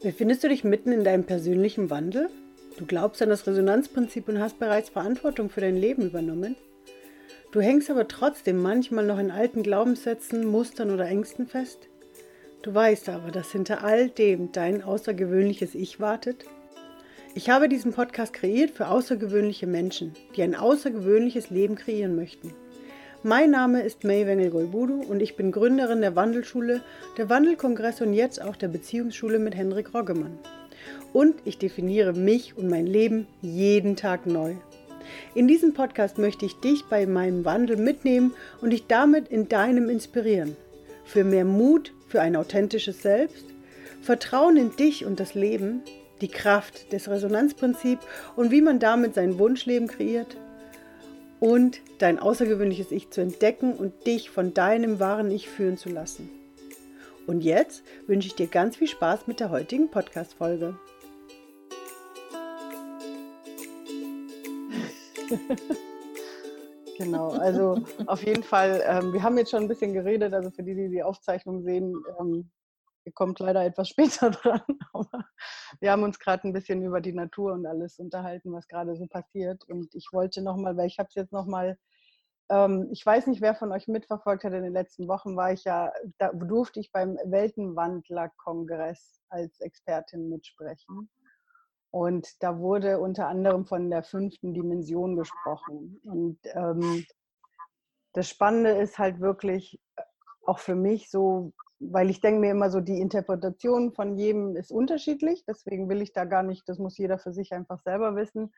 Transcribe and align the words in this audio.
Befindest 0.00 0.44
du 0.44 0.48
dich 0.48 0.62
mitten 0.62 0.92
in 0.92 1.02
deinem 1.02 1.24
persönlichen 1.24 1.90
Wandel? 1.90 2.30
Du 2.76 2.86
glaubst 2.86 3.20
an 3.20 3.30
das 3.30 3.48
Resonanzprinzip 3.48 4.28
und 4.28 4.38
hast 4.38 4.60
bereits 4.60 4.90
Verantwortung 4.90 5.50
für 5.50 5.60
dein 5.60 5.76
Leben 5.76 6.06
übernommen? 6.06 6.54
Du 7.50 7.60
hängst 7.60 7.90
aber 7.90 8.06
trotzdem 8.06 8.62
manchmal 8.62 9.04
noch 9.04 9.18
in 9.18 9.32
alten 9.32 9.64
Glaubenssätzen, 9.64 10.46
Mustern 10.46 10.92
oder 10.92 11.06
Ängsten 11.06 11.48
fest? 11.48 11.88
Du 12.62 12.72
weißt 12.72 13.08
aber, 13.08 13.32
dass 13.32 13.50
hinter 13.50 13.82
all 13.82 14.08
dem 14.08 14.52
dein 14.52 14.84
außergewöhnliches 14.84 15.74
Ich 15.74 15.98
wartet? 15.98 16.44
Ich 17.34 17.50
habe 17.50 17.68
diesen 17.68 17.92
Podcast 17.92 18.32
kreiert 18.32 18.70
für 18.70 18.86
außergewöhnliche 18.86 19.66
Menschen, 19.66 20.12
die 20.36 20.42
ein 20.44 20.54
außergewöhnliches 20.54 21.50
Leben 21.50 21.74
kreieren 21.74 22.14
möchten. 22.14 22.52
Mein 23.24 23.50
Name 23.50 23.82
ist 23.82 24.04
May 24.04 24.28
Wengel-Golbudu 24.28 25.02
und 25.02 25.20
ich 25.20 25.34
bin 25.34 25.50
Gründerin 25.50 26.02
der 26.02 26.14
Wandelschule, 26.14 26.82
der 27.16 27.28
Wandelkongress 27.28 28.00
und 28.00 28.14
jetzt 28.14 28.40
auch 28.40 28.54
der 28.54 28.68
Beziehungsschule 28.68 29.40
mit 29.40 29.56
Henrik 29.56 29.92
Roggemann. 29.92 30.38
Und 31.12 31.34
ich 31.44 31.58
definiere 31.58 32.12
mich 32.12 32.56
und 32.56 32.70
mein 32.70 32.86
Leben 32.86 33.26
jeden 33.42 33.96
Tag 33.96 34.26
neu. 34.26 34.54
In 35.34 35.48
diesem 35.48 35.74
Podcast 35.74 36.18
möchte 36.18 36.46
ich 36.46 36.60
dich 36.60 36.84
bei 36.84 37.06
meinem 37.06 37.44
Wandel 37.44 37.76
mitnehmen 37.76 38.34
und 38.60 38.70
dich 38.70 38.86
damit 38.86 39.26
in 39.26 39.48
deinem 39.48 39.90
inspirieren. 39.90 40.56
Für 41.04 41.24
mehr 41.24 41.44
Mut, 41.44 41.92
für 42.06 42.20
ein 42.20 42.36
authentisches 42.36 43.02
Selbst, 43.02 43.46
Vertrauen 44.00 44.56
in 44.56 44.76
dich 44.76 45.04
und 45.04 45.18
das 45.18 45.34
Leben, 45.34 45.82
die 46.20 46.28
Kraft 46.28 46.92
des 46.92 47.10
Resonanzprinzips 47.10 48.06
und 48.36 48.52
wie 48.52 48.62
man 48.62 48.78
damit 48.78 49.16
sein 49.16 49.40
Wunschleben 49.40 49.88
kreiert 49.88 50.36
und 51.40 51.80
dein 51.98 52.18
außergewöhnliches 52.18 52.90
Ich 52.90 53.10
zu 53.10 53.20
entdecken 53.20 53.74
und 53.74 54.06
dich 54.06 54.30
von 54.30 54.54
deinem 54.54 55.00
wahren 55.00 55.30
Ich 55.30 55.48
führen 55.48 55.76
zu 55.76 55.88
lassen. 55.88 56.30
Und 57.26 57.42
jetzt 57.42 57.82
wünsche 58.06 58.28
ich 58.28 58.34
dir 58.34 58.46
ganz 58.46 58.76
viel 58.76 58.88
Spaß 58.88 59.26
mit 59.26 59.40
der 59.40 59.50
heutigen 59.50 59.90
Podcast-Folge. 59.90 60.78
genau, 66.98 67.30
also 67.32 67.84
auf 68.06 68.24
jeden 68.24 68.42
Fall, 68.42 68.82
ähm, 68.86 69.12
wir 69.12 69.22
haben 69.22 69.36
jetzt 69.36 69.50
schon 69.50 69.62
ein 69.62 69.68
bisschen 69.68 69.92
geredet, 69.92 70.32
also 70.32 70.50
für 70.50 70.62
die, 70.62 70.74
die 70.74 70.88
die 70.88 71.02
Aufzeichnung 71.02 71.62
sehen, 71.62 71.94
ähm, 72.18 72.50
ihr 73.04 73.12
kommt 73.12 73.38
leider 73.40 73.62
etwas 73.64 73.88
später 73.90 74.30
dran, 74.30 74.62
aber 74.94 75.27
wir 75.80 75.92
haben 75.92 76.02
uns 76.02 76.18
gerade 76.18 76.46
ein 76.46 76.52
bisschen 76.52 76.82
über 76.82 77.00
die 77.00 77.12
Natur 77.12 77.52
und 77.52 77.66
alles 77.66 77.98
unterhalten, 77.98 78.52
was 78.52 78.66
gerade 78.68 78.96
so 78.96 79.06
passiert. 79.06 79.64
Und 79.68 79.94
ich 79.94 80.08
wollte 80.12 80.42
nochmal, 80.42 80.76
weil 80.76 80.86
ich 80.86 80.98
habe 80.98 81.08
es 81.08 81.14
jetzt 81.14 81.32
nochmal, 81.32 81.78
ähm, 82.50 82.88
ich 82.90 83.04
weiß 83.04 83.26
nicht, 83.26 83.40
wer 83.40 83.54
von 83.54 83.72
euch 83.72 83.88
mitverfolgt 83.88 84.44
hat, 84.44 84.52
in 84.52 84.64
den 84.64 84.72
letzten 84.72 85.08
Wochen 85.08 85.36
war 85.36 85.52
ich 85.52 85.64
ja, 85.64 85.92
da 86.18 86.32
durfte 86.32 86.80
ich 86.80 86.90
beim 86.92 87.16
Weltenwandler-Kongress 87.24 89.20
als 89.28 89.60
Expertin 89.60 90.28
mitsprechen. 90.28 91.10
Und 91.90 92.42
da 92.42 92.58
wurde 92.58 92.98
unter 93.00 93.28
anderem 93.28 93.64
von 93.64 93.88
der 93.90 94.02
fünften 94.02 94.52
Dimension 94.52 95.16
gesprochen. 95.16 96.00
Und 96.04 96.38
ähm, 96.54 97.06
das 98.12 98.28
Spannende 98.28 98.70
ist 98.70 98.98
halt 98.98 99.20
wirklich 99.20 99.80
äh, 99.96 100.02
auch 100.44 100.58
für 100.58 100.74
mich 100.74 101.10
so, 101.10 101.52
weil 101.80 102.10
ich 102.10 102.20
denke 102.20 102.40
mir 102.40 102.50
immer 102.50 102.70
so, 102.70 102.80
die 102.80 103.00
Interpretation 103.00 103.92
von 103.92 104.16
jedem 104.16 104.56
ist 104.56 104.72
unterschiedlich. 104.72 105.44
Deswegen 105.46 105.88
will 105.88 106.02
ich 106.02 106.12
da 106.12 106.24
gar 106.24 106.42
nicht, 106.42 106.68
das 106.68 106.78
muss 106.78 106.98
jeder 106.98 107.18
für 107.18 107.32
sich 107.32 107.52
einfach 107.52 107.80
selber 107.80 108.16
wissen. 108.16 108.52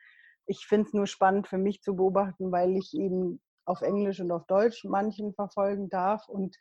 Ich 0.47 0.65
finde 0.65 0.87
es 0.87 0.93
nur 0.93 1.07
spannend 1.07 1.47
für 1.47 1.57
mich 1.57 1.81
zu 1.81 1.95
beobachten, 1.95 2.51
weil 2.51 2.75
ich 2.75 2.93
eben 2.93 3.39
auf 3.65 3.81
Englisch 3.81 4.19
und 4.19 4.31
auf 4.31 4.45
Deutsch 4.47 4.83
manchen 4.85 5.33
verfolgen 5.33 5.89
darf 5.89 6.27
und 6.27 6.55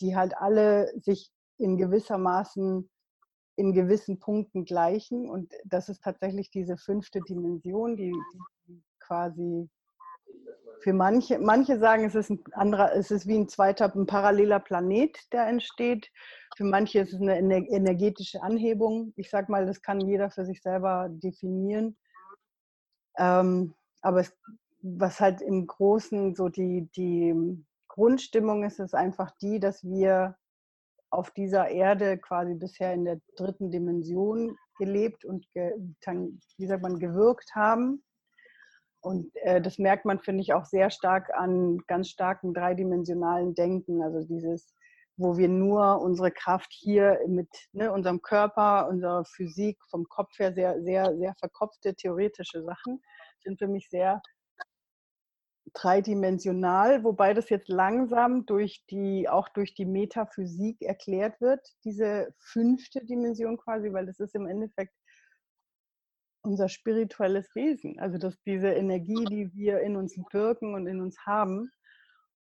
die 0.00 0.14
halt 0.14 0.36
alle 0.36 0.92
sich 1.00 1.30
in 1.58 1.76
gewissermaßen 1.78 2.88
in 3.56 3.72
gewissen 3.72 4.18
Punkten 4.18 4.64
gleichen. 4.64 5.28
Und 5.28 5.52
das 5.64 5.88
ist 5.88 6.02
tatsächlich 6.02 6.50
diese 6.50 6.76
fünfte 6.76 7.20
Dimension, 7.20 7.96
die, 7.96 8.12
die 8.66 8.82
quasi 8.98 9.68
für 10.82 10.92
manche, 10.92 11.38
manche 11.38 11.78
sagen, 11.78 12.04
es 12.04 12.14
ist 12.14 12.30
ein 12.30 12.42
anderer, 12.52 12.94
es 12.94 13.10
ist 13.10 13.26
wie 13.26 13.36
ein 13.38 13.48
zweiter, 13.48 13.94
ein 13.94 14.06
paralleler 14.06 14.58
Planet, 14.58 15.16
der 15.32 15.46
entsteht. 15.46 16.10
Für 16.56 16.64
manche 16.64 17.00
ist 17.00 17.12
es 17.12 17.20
eine 17.20 17.38
energetische 17.68 18.42
Anhebung. 18.42 19.12
Ich 19.16 19.30
sage 19.30 19.50
mal, 19.50 19.64
das 19.64 19.80
kann 19.80 20.00
jeder 20.00 20.30
für 20.30 20.44
sich 20.44 20.60
selber 20.60 21.08
definieren. 21.08 21.96
Ähm, 23.16 23.74
aber 24.00 24.20
es, 24.20 24.36
was 24.82 25.20
halt 25.20 25.40
im 25.40 25.66
Großen 25.66 26.34
so 26.34 26.48
die, 26.48 26.88
die 26.96 27.64
Grundstimmung 27.88 28.64
ist, 28.64 28.80
ist 28.80 28.94
einfach 28.94 29.30
die, 29.40 29.60
dass 29.60 29.84
wir 29.84 30.36
auf 31.10 31.30
dieser 31.30 31.68
Erde 31.68 32.18
quasi 32.18 32.54
bisher 32.54 32.92
in 32.92 33.04
der 33.04 33.20
dritten 33.36 33.70
Dimension 33.70 34.56
gelebt 34.78 35.24
und, 35.24 35.46
ge, 35.52 35.74
wie 36.56 36.66
sagt 36.66 36.82
man, 36.82 36.98
gewirkt 36.98 37.54
haben 37.54 38.02
und 39.02 39.34
äh, 39.36 39.60
das 39.60 39.78
merkt 39.78 40.04
man, 40.04 40.20
finde 40.20 40.42
ich, 40.42 40.54
auch 40.54 40.64
sehr 40.64 40.90
stark 40.90 41.34
an 41.34 41.78
ganz 41.88 42.08
starken 42.08 42.54
dreidimensionalen 42.54 43.54
Denken. 43.54 44.00
Also 44.00 44.24
dieses, 44.24 44.72
wo 45.16 45.36
wir 45.36 45.48
nur 45.48 46.00
unsere 46.00 46.30
Kraft 46.30 46.72
hier 46.72 47.18
mit 47.26 47.48
ne, 47.72 47.92
unserem 47.92 48.22
Körper, 48.22 48.88
unserer 48.88 49.24
Physik 49.24 49.78
vom 49.90 50.04
Kopf 50.08 50.38
her 50.38 50.54
sehr, 50.54 50.80
sehr, 50.82 51.16
sehr 51.16 51.34
verkopfte 51.34 51.94
theoretische 51.94 52.62
Sachen 52.62 53.02
sind 53.40 53.58
für 53.58 53.66
mich 53.66 53.88
sehr 53.90 54.22
dreidimensional, 55.74 57.02
wobei 57.02 57.34
das 57.34 57.48
jetzt 57.48 57.68
langsam 57.68 58.46
durch 58.46 58.84
die, 58.90 59.28
auch 59.28 59.48
durch 59.48 59.74
die 59.74 59.86
Metaphysik 59.86 60.80
erklärt 60.82 61.40
wird, 61.40 61.66
diese 61.84 62.32
fünfte 62.38 63.04
Dimension 63.04 63.56
quasi, 63.56 63.92
weil 63.92 64.06
das 64.06 64.20
ist 64.20 64.34
im 64.34 64.46
Endeffekt 64.46 64.94
unser 66.42 66.68
spirituelles 66.68 67.54
Wesen. 67.54 67.98
Also 67.98 68.18
dass 68.18 68.40
diese 68.42 68.72
Energie, 68.72 69.24
die 69.24 69.52
wir 69.54 69.80
in 69.80 69.96
uns 69.96 70.14
birken 70.30 70.74
und 70.74 70.86
in 70.86 71.00
uns 71.00 71.16
haben. 71.26 71.70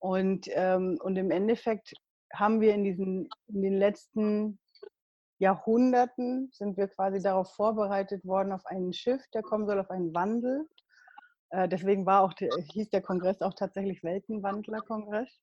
Und, 0.01 0.47
ähm, 0.53 0.99
und 1.03 1.17
im 1.17 1.31
Endeffekt 1.31 1.93
haben 2.33 2.61
wir 2.61 2.75
in, 2.75 2.85
diesen, 2.85 3.29
in 3.49 3.63
den 3.63 3.79
letzten 3.79 4.59
Jahrhunderten 5.39 6.51
sind 6.53 6.77
wir 6.77 6.89
quasi 6.89 7.21
darauf 7.21 7.53
vorbereitet 7.55 8.25
worden, 8.25 8.53
auf 8.53 8.67
einen 8.67 8.93
Schiff, 8.93 9.23
der 9.35 9.43
kommen 9.43 9.67
soll, 9.67 9.79
auf 9.79 9.91
einen 9.91 10.15
Wandel. 10.15 10.69
Äh, 11.51 11.69
deswegen 11.69 12.07
war 12.07 12.23
auch 12.23 12.33
hieß 12.39 12.91
der 12.91 13.03
Kongress 13.03 13.41
auch 13.41 13.55
tatsächlich 13.55 14.03
Weltenwandler-Kongress, 14.03 15.41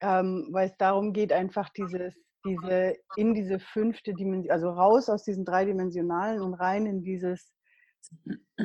ähm, 0.00 0.48
weil 0.50 0.68
es 0.68 0.76
darum 0.78 1.12
geht, 1.12 1.32
einfach 1.32 1.68
dieses, 1.70 2.25
diese, 2.46 2.94
in 3.16 3.34
diese 3.34 3.58
fünfte 3.58 4.14
Dimension, 4.14 4.52
also 4.52 4.70
raus 4.70 5.08
aus 5.08 5.24
diesen 5.24 5.44
dreidimensionalen 5.44 6.40
und 6.40 6.54
rein 6.54 6.86
in 6.86 7.02
dieses, 7.02 7.52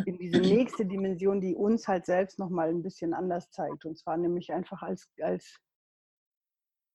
in 0.05 0.17
diese 0.17 0.39
nächste 0.39 0.85
Dimension, 0.85 1.41
die 1.41 1.55
uns 1.55 1.87
halt 1.87 2.05
selbst 2.05 2.39
nochmal 2.39 2.69
ein 2.69 2.83
bisschen 2.83 3.13
anders 3.13 3.49
zeigt. 3.51 3.85
Und 3.85 3.97
zwar 3.97 4.17
nämlich 4.17 4.53
einfach 4.53 4.81
als, 4.81 5.09
als 5.21 5.59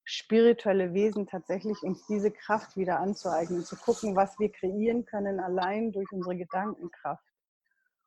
spirituelle 0.05 0.95
Wesen 0.95 1.27
tatsächlich 1.27 1.83
uns 1.83 2.07
diese 2.07 2.31
Kraft 2.31 2.77
wieder 2.77 3.01
anzueignen, 3.01 3.65
zu 3.65 3.77
gucken, 3.77 4.15
was 4.15 4.39
wir 4.39 4.51
kreieren 4.53 5.05
können 5.05 5.41
allein 5.41 5.93
durch 5.93 6.11
unsere 6.13 6.37
Gedankenkraft. 6.37 7.25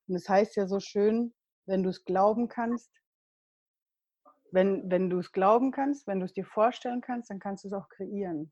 Und 0.08 0.16
es 0.16 0.24
das 0.24 0.30
heißt 0.30 0.56
ja 0.56 0.68
so 0.68 0.80
schön, 0.80 1.34
wenn 1.66 1.84
du 1.84 1.90
es 1.90 2.06
glauben 2.06 2.48
kannst, 2.48 2.90
wenn, 4.52 4.90
wenn 4.90 5.10
du 5.10 5.20
es 5.20 5.32
glauben 5.32 5.72
kannst, 5.72 6.08
wenn 6.08 6.20
du 6.20 6.26
es 6.26 6.34
dir 6.34 6.46
vorstellen 6.46 7.02
kannst, 7.02 7.30
dann 7.30 7.40
kannst 7.40 7.64
du 7.64 7.68
es 7.68 7.74
auch 7.74 7.90
kreieren. 7.90 8.52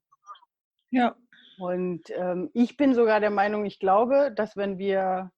Ja. 0.92 1.16
Und 1.60 2.10
ähm, 2.12 2.50
ich 2.54 2.78
bin 2.78 2.94
sogar 2.94 3.20
der 3.20 3.32
Meinung, 3.32 3.66
ich 3.66 3.80
glaube, 3.80 4.32
dass 4.36 4.56
wenn 4.56 4.78
wir 4.78 5.32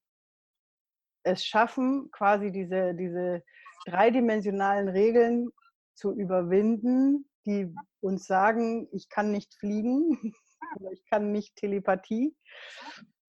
es 1.24 1.46
schaffen, 1.46 2.10
quasi 2.12 2.52
diese, 2.52 2.94
diese 2.94 3.44
dreidimensionalen 3.86 4.90
Regeln 4.90 5.50
zu 5.96 6.14
überwinden, 6.14 7.30
die 7.46 7.74
uns 8.02 8.26
sagen, 8.26 8.88
ich 8.92 9.09
kann 9.09 9.32
nicht 9.32 9.54
fliegen 9.56 10.34
oder 10.79 10.91
ich 10.91 11.03
kann 11.09 11.32
nicht 11.32 11.56
Telepathie 11.56 12.35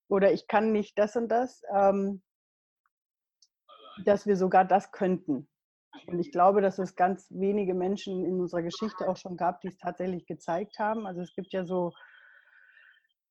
oder 0.09 0.33
ich 0.33 0.47
kann 0.47 0.73
nicht 0.73 0.99
das 0.99 1.17
und 1.17 1.29
das, 1.29 1.63
ähm, 1.75 2.23
dass 4.05 4.27
wir 4.27 4.37
sogar 4.37 4.65
das 4.65 4.91
könnten. 4.93 5.49
Und 6.07 6.19
ich 6.21 6.33
glaube, 6.33 6.61
dass 6.61 6.79
es 6.79 6.95
ganz 6.95 7.27
wenige 7.31 7.75
Menschen 7.75 8.25
in 8.25 8.41
unserer 8.41 8.63
Geschichte 8.63 9.09
auch 9.09 9.17
schon 9.17 9.37
gab, 9.37 9.61
die 9.61 9.69
es 9.69 9.79
tatsächlich 9.79 10.27
gezeigt 10.27 10.79
haben. 10.79 11.07
Also 11.07 11.21
es 11.21 11.35
gibt 11.35 11.53
ja 11.53 11.65
so 11.65 11.93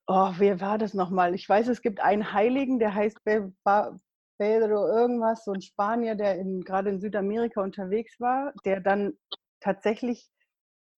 oh, 0.10 0.34
wer 0.38 0.60
war 0.60 0.80
das 0.80 0.96
nochmal? 0.96 1.36
Ich 1.36 1.48
weiß, 1.48 1.68
es 1.68 1.82
gibt 1.82 2.02
einen 2.02 2.34
Heiligen, 2.34 2.80
der 2.80 2.96
heißt 2.96 3.24
Pedro 3.24 4.88
irgendwas, 4.88 5.46
so 5.46 5.54
ein 5.54 5.62
Spanier, 5.62 6.16
der 6.16 6.44
gerade 6.64 6.90
in 6.90 7.00
Südamerika 7.00 7.62
unterwegs 7.62 8.20
war, 8.20 8.52
der 8.66 8.80
dann 8.82 9.14
tatsächlich 9.60 10.28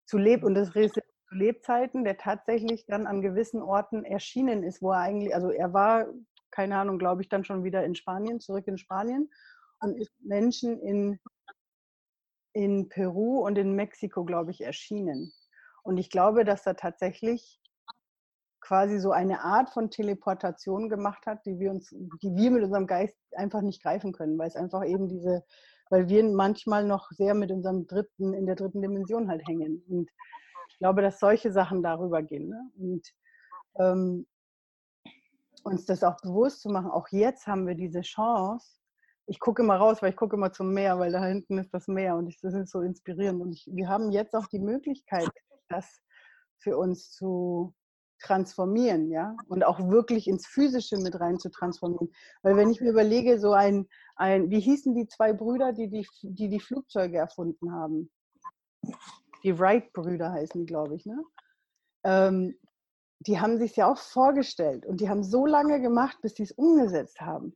zu 0.07 0.17
Leb 0.17 0.45
und 0.45 0.55
das 0.55 0.71
zu 0.71 1.01
Lebzeiten, 1.31 2.05
der 2.05 2.19
tatsächlich 2.19 2.87
dann 2.87 3.09
an 3.09 3.21
gewissen 3.21 3.63
Orten 3.63 4.05
erschienen 4.05 4.63
ist, 4.63 4.81
wo 4.81 4.93
er 4.93 5.01
eigentlich, 5.01 5.35
also 5.35 5.51
er 5.51 5.73
war, 5.73 6.07
keine 6.53 6.77
Ahnung, 6.77 6.99
glaube 6.99 7.23
ich, 7.23 7.29
dann 7.29 7.45
schon 7.45 7.65
wieder 7.65 7.85
in 7.85 7.97
Spanien, 7.97 8.41
zurück 8.41 8.67
in 8.69 8.79
Spanien 8.79 9.29
und 9.81 9.97
ist 9.97 10.13
Menschen 10.21 10.81
in, 10.81 11.19
in 12.53 12.89
Peru 12.89 13.45
und 13.45 13.59
in 13.59 13.75
Mexiko, 13.75 14.25
glaube 14.25 14.53
ich, 14.53 14.61
erschienen. 14.61 15.33
Und 15.83 15.97
ich 15.97 16.11
glaube, 16.11 16.45
dass 16.45 16.63
da 16.63 16.75
tatsächlich 16.75 17.60
quasi 18.61 18.99
so 18.99 19.13
eine 19.13 19.43
Art 19.43 19.71
von 19.71 19.91
Teleportation 19.91 20.89
gemacht 20.89 21.27
hat, 21.27 21.45
die 21.47 21.59
wir 21.59 21.71
uns, 21.71 21.91
die 21.91 22.35
wir 22.35 22.51
mit 22.51 22.63
unserem 22.63 22.87
Geist 22.87 23.17
einfach 23.33 23.63
nicht 23.63 23.83
greifen 23.83 24.13
können, 24.13 24.39
weil 24.39 24.49
es 24.49 24.57
einfach 24.57 24.85
eben 24.85 25.09
diese, 25.09 25.45
weil 25.89 26.09
wir 26.09 26.25
manchmal 26.25 26.85
noch 26.85 27.11
sehr 27.11 27.35
mit 27.35 27.51
unserem 27.51 27.87
dritten, 27.87 28.35
in 28.35 28.47
der 28.47 28.57
dritten 28.57 28.83
Dimension 28.83 29.29
halt 29.29 29.47
hängen. 29.47 29.83
Und 29.89 30.11
ich 30.69 30.79
glaube, 30.79 31.03
dass 31.03 31.19
solche 31.19 31.53
Sachen 31.53 31.83
darüber 31.83 32.23
gehen. 32.23 32.49
Ne? 32.49 32.71
Und 32.79 33.09
ähm, 33.79 34.27
uns 35.65 35.85
das 35.85 36.05
auch 36.05 36.17
bewusst 36.21 36.63
zu 36.63 36.71
machen, 36.71 36.91
auch 36.91 37.09
jetzt 37.11 37.47
haben 37.47 37.67
wir 37.67 37.75
diese 37.75 38.01
Chance. 38.01 38.79
Ich 39.27 39.39
gucke 39.39 39.63
immer 39.63 39.77
raus, 39.77 40.03
weil 40.03 40.11
ich 40.11 40.17
gucke 40.17 40.37
immer 40.37 40.53
zum 40.53 40.73
Meer, 40.73 40.99
weil 40.99 41.13
da 41.13 41.25
hinten 41.25 41.59
ist 41.59 41.73
das 41.73 41.87
Meer 41.87 42.17
und 42.17 42.35
das 42.43 42.55
ist 42.55 42.71
so 42.71 42.81
inspirierend. 42.81 43.41
Und 43.41 43.53
ich, 43.53 43.69
wir 43.73 43.89
haben 43.89 44.11
jetzt 44.11 44.35
auch 44.35 44.47
die 44.47 44.59
Möglichkeit, 44.59 45.29
das 45.69 46.01
für 46.59 46.77
uns 46.77 47.13
zu 47.13 47.75
transformieren, 48.21 49.11
ja, 49.11 49.37
und 49.49 49.65
auch 49.65 49.79
wirklich 49.91 50.29
ins 50.29 50.47
Physische 50.47 50.97
mit 50.99 51.19
rein 51.19 51.39
zu 51.39 51.51
transformieren. 51.51 52.13
Weil 52.43 52.57
wenn 52.57 52.71
ich 52.71 52.81
mir 52.81 52.91
überlege, 52.91 53.39
so 53.41 53.53
ein, 53.53 53.89
ein 54.17 54.51
wie 54.51 54.61
hießen 54.61 54.95
die 54.95 55.07
zwei 55.09 55.33
Brüder, 55.33 55.73
die 55.73 55.89
die, 55.89 56.07
die, 56.23 56.49
die 56.49 56.61
Flugzeuge 56.61 57.19
erfunden 57.19 57.73
haben? 57.73 58.11
Die 59.43 59.59
Wright-Brüder 59.59 60.33
heißen 60.33 60.61
die, 60.61 60.67
glaube 60.67 60.97
ich, 60.97 61.07
ne? 61.07 61.23
Ähm, 62.05 62.57
die 63.21 63.39
haben 63.39 63.59
sich 63.59 63.77
ja 63.77 63.91
auch 63.91 63.99
vorgestellt 63.99 64.87
und 64.87 65.01
die 65.01 65.11
haben 65.11 65.23
so 65.23 65.45
lange 65.45 65.81
gemacht, 65.81 66.19
bis 66.23 66.35
sie 66.35 66.45
es 66.45 66.53
umgesetzt 66.53 67.21
haben. 67.21 67.55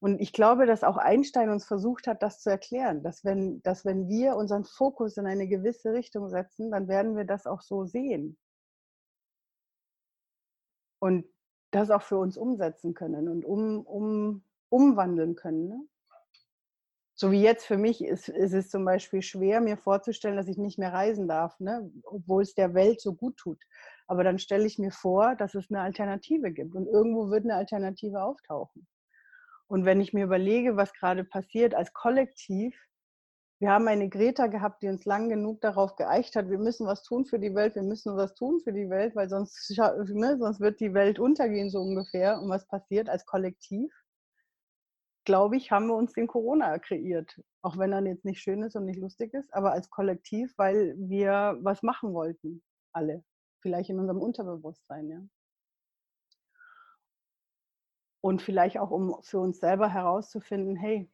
Und 0.00 0.20
ich 0.20 0.32
glaube, 0.32 0.66
dass 0.66 0.84
auch 0.84 0.96
Einstein 0.96 1.50
uns 1.50 1.64
versucht 1.64 2.06
hat, 2.06 2.22
das 2.22 2.40
zu 2.40 2.50
erklären, 2.50 3.02
dass 3.02 3.24
wenn, 3.24 3.60
dass 3.62 3.84
wenn 3.84 4.08
wir 4.08 4.36
unseren 4.36 4.64
Fokus 4.64 5.16
in 5.16 5.26
eine 5.26 5.48
gewisse 5.48 5.92
Richtung 5.92 6.28
setzen, 6.28 6.70
dann 6.70 6.86
werden 6.86 7.16
wir 7.16 7.24
das 7.24 7.46
auch 7.46 7.62
so 7.62 7.84
sehen. 7.84 8.36
Und 10.98 11.24
das 11.70 11.90
auch 11.90 12.02
für 12.02 12.18
uns 12.18 12.36
umsetzen 12.36 12.94
können 12.94 13.28
und 13.28 13.44
um, 13.44 13.84
um, 13.84 14.42
umwandeln 14.70 15.34
können. 15.34 15.68
Ne? 15.68 15.80
So 17.14 17.32
wie 17.32 17.42
jetzt 17.42 17.66
für 17.66 17.76
mich 17.76 18.02
ist, 18.02 18.28
ist 18.28 18.52
es 18.52 18.70
zum 18.70 18.84
Beispiel 18.84 19.22
schwer, 19.22 19.60
mir 19.60 19.76
vorzustellen, 19.76 20.36
dass 20.36 20.48
ich 20.48 20.56
nicht 20.56 20.78
mehr 20.78 20.92
reisen 20.92 21.28
darf, 21.28 21.58
ne? 21.60 21.90
obwohl 22.04 22.42
es 22.42 22.54
der 22.54 22.74
Welt 22.74 23.00
so 23.00 23.12
gut 23.12 23.36
tut. 23.36 23.60
Aber 24.06 24.24
dann 24.24 24.38
stelle 24.38 24.66
ich 24.66 24.78
mir 24.78 24.92
vor, 24.92 25.34
dass 25.34 25.54
es 25.54 25.70
eine 25.70 25.82
Alternative 25.82 26.52
gibt 26.52 26.74
und 26.74 26.86
irgendwo 26.86 27.28
wird 27.28 27.44
eine 27.44 27.56
Alternative 27.56 28.22
auftauchen. 28.22 28.86
Und 29.66 29.84
wenn 29.84 30.00
ich 30.00 30.14
mir 30.14 30.24
überlege, 30.24 30.76
was 30.76 30.94
gerade 30.94 31.24
passiert 31.24 31.74
als 31.74 31.92
Kollektiv, 31.92 32.74
wir 33.60 33.70
haben 33.70 33.88
eine 33.88 34.08
Greta 34.08 34.46
gehabt, 34.46 34.82
die 34.82 34.88
uns 34.88 35.04
lang 35.04 35.28
genug 35.28 35.60
darauf 35.60 35.96
geeicht 35.96 36.36
hat, 36.36 36.48
wir 36.48 36.58
müssen 36.58 36.86
was 36.86 37.02
tun 37.02 37.24
für 37.24 37.38
die 37.40 37.54
Welt, 37.54 37.74
wir 37.74 37.82
müssen 37.82 38.16
was 38.16 38.34
tun 38.34 38.60
für 38.60 38.72
die 38.72 38.88
Welt, 38.88 39.16
weil 39.16 39.28
sonst, 39.28 39.70
ne, 40.14 40.38
sonst 40.38 40.60
wird 40.60 40.80
die 40.80 40.94
Welt 40.94 41.18
untergehen, 41.18 41.70
so 41.70 41.80
ungefähr. 41.80 42.40
Und 42.40 42.48
was 42.48 42.66
passiert 42.66 43.08
als 43.08 43.26
Kollektiv? 43.26 43.92
Glaube 45.24 45.56
ich, 45.56 45.70
haben 45.70 45.88
wir 45.88 45.96
uns 45.96 46.12
den 46.12 46.26
Corona 46.26 46.78
kreiert. 46.78 47.40
Auch 47.62 47.76
wenn 47.76 47.92
er 47.92 48.04
jetzt 48.06 48.24
nicht 48.24 48.40
schön 48.40 48.62
ist 48.62 48.76
und 48.76 48.84
nicht 48.84 49.00
lustig 49.00 49.34
ist, 49.34 49.52
aber 49.52 49.72
als 49.72 49.90
Kollektiv, 49.90 50.54
weil 50.56 50.94
wir 50.98 51.58
was 51.60 51.82
machen 51.82 52.14
wollten, 52.14 52.62
alle. 52.92 53.24
Vielleicht 53.60 53.90
in 53.90 53.98
unserem 53.98 54.20
Unterbewusstsein, 54.22 55.08
ja 55.10 55.20
und 58.20 58.42
vielleicht 58.42 58.78
auch, 58.78 58.90
um 58.90 59.16
für 59.22 59.38
uns 59.38 59.60
selber 59.60 59.88
herauszufinden, 59.88 60.76
hey, 60.76 61.10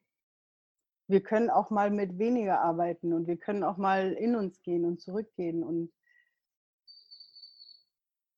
wir 1.08 1.22
können 1.22 1.50
auch 1.50 1.70
mal 1.70 1.90
mit 1.90 2.18
weniger 2.18 2.60
arbeiten 2.60 3.12
und 3.12 3.26
wir 3.26 3.36
können 3.36 3.62
auch 3.62 3.76
mal 3.76 4.12
in 4.12 4.36
uns 4.36 4.60
gehen 4.62 4.84
und 4.84 5.00
zurückgehen 5.00 5.62
und 5.62 5.92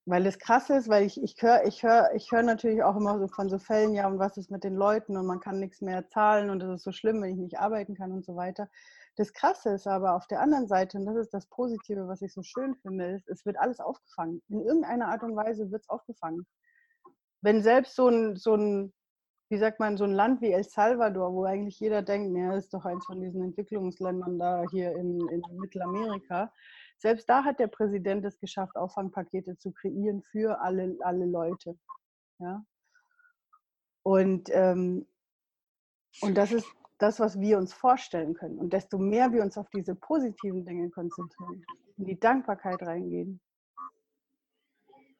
weil 0.08 0.22
das 0.22 0.38
krass 0.38 0.70
ist, 0.70 0.88
weil 0.88 1.04
ich, 1.04 1.20
ich 1.20 1.40
höre 1.42 1.64
ich 1.64 1.82
hör, 1.82 2.14
ich 2.14 2.30
hör 2.30 2.42
natürlich 2.42 2.82
auch 2.84 2.96
immer 2.96 3.18
so 3.18 3.26
von 3.26 3.48
so 3.48 3.58
Fällen, 3.58 3.92
ja, 3.92 4.06
und 4.06 4.20
was 4.20 4.36
ist 4.36 4.50
mit 4.52 4.62
den 4.62 4.76
Leuten 4.76 5.16
und 5.16 5.26
man 5.26 5.40
kann 5.40 5.58
nichts 5.58 5.80
mehr 5.80 6.08
zahlen 6.08 6.50
und 6.50 6.60
das 6.60 6.76
ist 6.76 6.84
so 6.84 6.92
schlimm, 6.92 7.22
wenn 7.22 7.32
ich 7.32 7.38
nicht 7.38 7.58
arbeiten 7.58 7.96
kann 7.96 8.12
und 8.12 8.24
so 8.24 8.36
weiter. 8.36 8.68
Das 9.16 9.32
Krasse 9.32 9.70
ist 9.70 9.86
aber 9.88 10.14
auf 10.14 10.26
der 10.28 10.40
anderen 10.40 10.68
Seite, 10.68 10.98
und 10.98 11.06
das 11.06 11.16
ist 11.16 11.34
das 11.34 11.46
Positive, 11.46 12.06
was 12.06 12.22
ich 12.22 12.32
so 12.32 12.42
schön 12.42 12.76
finde, 12.76 13.16
ist, 13.16 13.28
es 13.28 13.44
wird 13.46 13.58
alles 13.58 13.80
aufgefangen. 13.80 14.42
In 14.48 14.60
irgendeiner 14.60 15.08
Art 15.08 15.22
und 15.24 15.34
Weise 15.34 15.70
wird 15.72 15.82
es 15.82 15.88
aufgefangen 15.88 16.46
wenn 17.46 17.62
selbst 17.62 17.94
so 17.94 18.08
ein, 18.08 18.36
so 18.36 18.54
ein, 18.54 18.92
wie 19.48 19.58
sagt 19.58 19.78
man, 19.78 19.96
so 19.96 20.04
ein 20.04 20.12
Land 20.12 20.40
wie 20.40 20.52
El 20.52 20.64
Salvador, 20.64 21.32
wo 21.32 21.44
eigentlich 21.44 21.78
jeder 21.78 22.02
denkt, 22.02 22.36
ja, 22.36 22.54
ist 22.56 22.74
doch 22.74 22.84
eins 22.84 23.06
von 23.06 23.20
diesen 23.20 23.42
Entwicklungsländern 23.42 24.38
da 24.38 24.64
hier 24.70 24.92
in, 24.92 25.20
in 25.28 25.42
Mittelamerika, 25.58 26.52
selbst 26.98 27.28
da 27.28 27.44
hat 27.44 27.58
der 27.60 27.68
Präsident 27.68 28.24
es 28.24 28.38
geschafft, 28.38 28.76
Auffangpakete 28.76 29.56
zu 29.58 29.70
kreieren 29.72 30.22
für 30.30 30.60
alle, 30.60 30.96
alle 31.00 31.26
Leute. 31.26 31.78
Ja? 32.38 32.64
Und, 34.02 34.48
ähm, 34.52 35.06
und 36.22 36.34
das 36.36 36.52
ist 36.52 36.66
das, 36.98 37.20
was 37.20 37.38
wir 37.38 37.58
uns 37.58 37.74
vorstellen 37.74 38.34
können. 38.34 38.58
Und 38.58 38.72
desto 38.72 38.98
mehr 38.98 39.32
wir 39.32 39.42
uns 39.42 39.58
auf 39.58 39.68
diese 39.70 39.94
positiven 39.94 40.64
Dinge 40.64 40.88
konzentrieren, 40.90 41.64
in 41.98 42.06
die 42.06 42.18
Dankbarkeit 42.18 42.82
reingehen, 42.82 43.40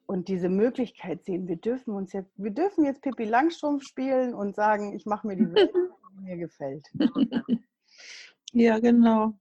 und 0.06 0.28
diese 0.28 0.48
Möglichkeit 0.48 1.24
sehen, 1.24 1.48
wir 1.48 1.56
dürfen 1.56 1.92
uns 1.94 2.12
jetzt, 2.12 2.32
wir 2.36 2.52
dürfen 2.52 2.84
jetzt 2.84 3.02
Pippi 3.02 3.24
Langstrumpf 3.24 3.84
spielen 3.84 4.34
und 4.34 4.54
sagen, 4.54 4.94
ich 4.94 5.04
mache 5.04 5.26
mir 5.26 5.36
die 5.36 5.52
Welt, 5.52 5.72
die 6.12 6.22
mir 6.22 6.36
gefällt. 6.36 6.86
Ja, 8.52 8.78
genau. 8.78 9.38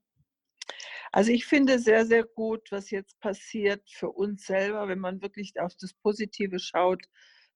Also 1.11 1.31
ich 1.31 1.45
finde 1.45 1.79
sehr, 1.79 2.05
sehr 2.05 2.25
gut, 2.25 2.71
was 2.71 2.91
jetzt 2.91 3.17
passiert 3.21 3.89
für 3.89 4.09
uns 4.09 4.45
selber, 4.45 4.87
wenn 4.89 4.99
man 4.99 5.21
wirklich 5.21 5.57
auf 5.59 5.73
das 5.77 5.93
Positive 5.93 6.59
schaut, 6.59 7.03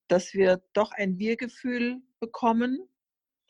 dass 0.07 0.33
wir 0.33 0.63
doch 0.73 0.91
ein 0.94 1.17
Wir-Gefühl 1.17 2.01
bekommen, 2.19 2.88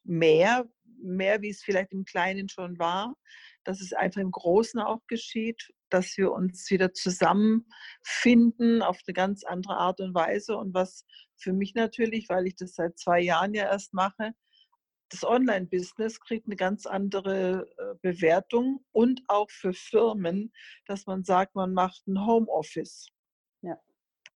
mehr, 0.04 0.68
mehr 0.98 1.42
wie 1.42 1.50
es 1.50 1.62
vielleicht 1.62 1.92
im 1.92 2.06
Kleinen 2.06 2.50
schon 2.50 2.80
war, 2.80 3.16
dass 3.64 3.82
es 3.82 3.94
einfach 3.94 4.22
im 4.22 4.32
Großen 4.32 4.80
auch 4.80 5.06
geschieht, 5.06 5.72
dass 5.90 6.18
wir 6.18 6.32
uns 6.32 6.70
wieder 6.70 6.94
zusammenfinden 6.94 8.82
auf 8.82 9.00
eine 9.08 9.14
ganz 9.14 9.44
andere 9.44 9.78
Art 9.78 10.00
und 10.00 10.14
Weise. 10.14 10.58
Und 10.58 10.74
was 10.74 11.06
für 11.38 11.54
mich 11.54 11.74
natürlich, 11.76 12.30
weil 12.30 12.48
ich 12.48 12.56
das 12.56 12.76
seit 12.76 12.98
zwei 12.98 13.20
Jahren 13.20 13.54
ja 13.54 13.64
erst 13.64 13.94
mache, 13.94 14.34
das 15.10 15.24
Online-Business 15.24 16.20
kriegt 16.20 16.46
eine 16.46 16.56
ganz 16.56 16.86
andere 16.86 17.68
äh, 17.78 17.96
Bewertung 18.02 18.86
und 18.92 19.22
auch 19.28 19.50
für 19.50 19.74
Firmen, 19.74 20.54
dass 20.86 21.08
man 21.08 21.24
sagt, 21.24 21.56
man 21.56 21.74
macht 21.74 22.08
ein 22.08 22.26
Homeoffice. 22.26 23.08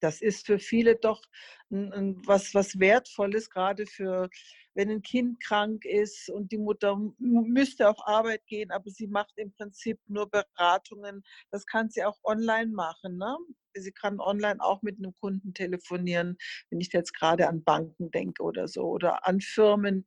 Das 0.02 0.20
ist 0.20 0.46
für 0.46 0.58
viele 0.58 0.96
doch 0.96 1.22
ein, 1.70 1.92
ein, 1.92 2.22
was, 2.26 2.54
was 2.54 2.78
Wertvolles, 2.78 3.48
gerade 3.50 3.86
für 3.86 4.28
wenn 4.74 4.90
ein 4.90 5.02
Kind 5.02 5.42
krank 5.42 5.84
ist 5.84 6.30
und 6.30 6.50
die 6.50 6.58
Mutter 6.58 6.98
müsste 7.18 7.88
auf 7.88 7.98
Arbeit 8.06 8.46
gehen, 8.46 8.70
aber 8.70 8.90
sie 8.90 9.06
macht 9.06 9.32
im 9.36 9.52
Prinzip 9.52 10.00
nur 10.08 10.30
Beratungen. 10.30 11.22
Das 11.50 11.66
kann 11.66 11.90
sie 11.90 12.04
auch 12.04 12.18
online 12.24 12.72
machen. 12.72 13.18
Ne? 13.18 13.36
Sie 13.74 13.92
kann 13.92 14.18
online 14.18 14.62
auch 14.62 14.82
mit 14.82 14.98
einem 14.98 15.14
Kunden 15.20 15.54
telefonieren, 15.54 16.36
wenn 16.70 16.80
ich 16.80 16.92
jetzt 16.92 17.14
gerade 17.14 17.48
an 17.48 17.62
Banken 17.62 18.10
denke 18.10 18.42
oder 18.42 18.66
so 18.66 18.82
oder 18.84 19.26
an 19.26 19.40
Firmen, 19.40 20.04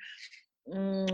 hm, 0.66 1.06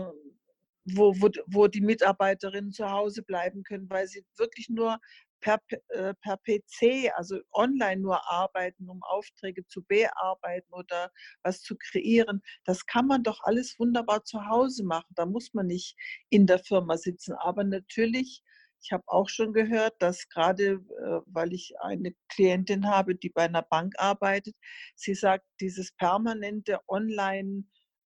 wo, 0.84 1.14
wo, 1.20 1.30
wo 1.46 1.68
die 1.68 1.80
Mitarbeiterinnen 1.80 2.72
zu 2.72 2.90
Hause 2.90 3.22
bleiben 3.22 3.62
können, 3.62 3.88
weil 3.88 4.08
sie 4.08 4.24
wirklich 4.36 4.68
nur 4.68 4.98
per, 5.42 5.60
äh, 5.88 6.14
per 6.14 6.38
PC, 6.38 7.10
also 7.14 7.38
online 7.52 8.00
nur 8.00 8.30
arbeiten, 8.30 8.88
um 8.88 9.02
Aufträge 9.02 9.66
zu 9.66 9.82
bearbeiten 9.82 10.72
oder 10.72 11.10
was 11.42 11.60
zu 11.60 11.76
kreieren, 11.76 12.40
das 12.64 12.86
kann 12.86 13.06
man 13.06 13.22
doch 13.22 13.40
alles 13.42 13.78
wunderbar 13.78 14.24
zu 14.24 14.46
Hause 14.46 14.84
machen. 14.84 15.12
Da 15.14 15.26
muss 15.26 15.52
man 15.52 15.66
nicht 15.66 15.96
in 16.30 16.46
der 16.46 16.60
Firma 16.60 16.96
sitzen. 16.96 17.34
Aber 17.34 17.64
natürlich, 17.64 18.42
ich 18.80 18.92
habe 18.92 19.04
auch 19.06 19.28
schon 19.28 19.52
gehört, 19.52 19.94
dass 20.00 20.28
gerade, 20.28 20.64
äh, 20.64 21.20
weil 21.26 21.52
ich 21.52 21.74
eine 21.80 22.14
Klientin 22.28 22.88
habe, 22.88 23.14
die 23.14 23.28
bei 23.28 23.42
einer 23.42 23.62
Bank 23.62 23.94
arbeitet, 23.98 24.56
sie 24.94 25.14
sagt, 25.14 25.44
dieses 25.60 25.92
permanente 25.92 26.80
Online- 26.88 27.64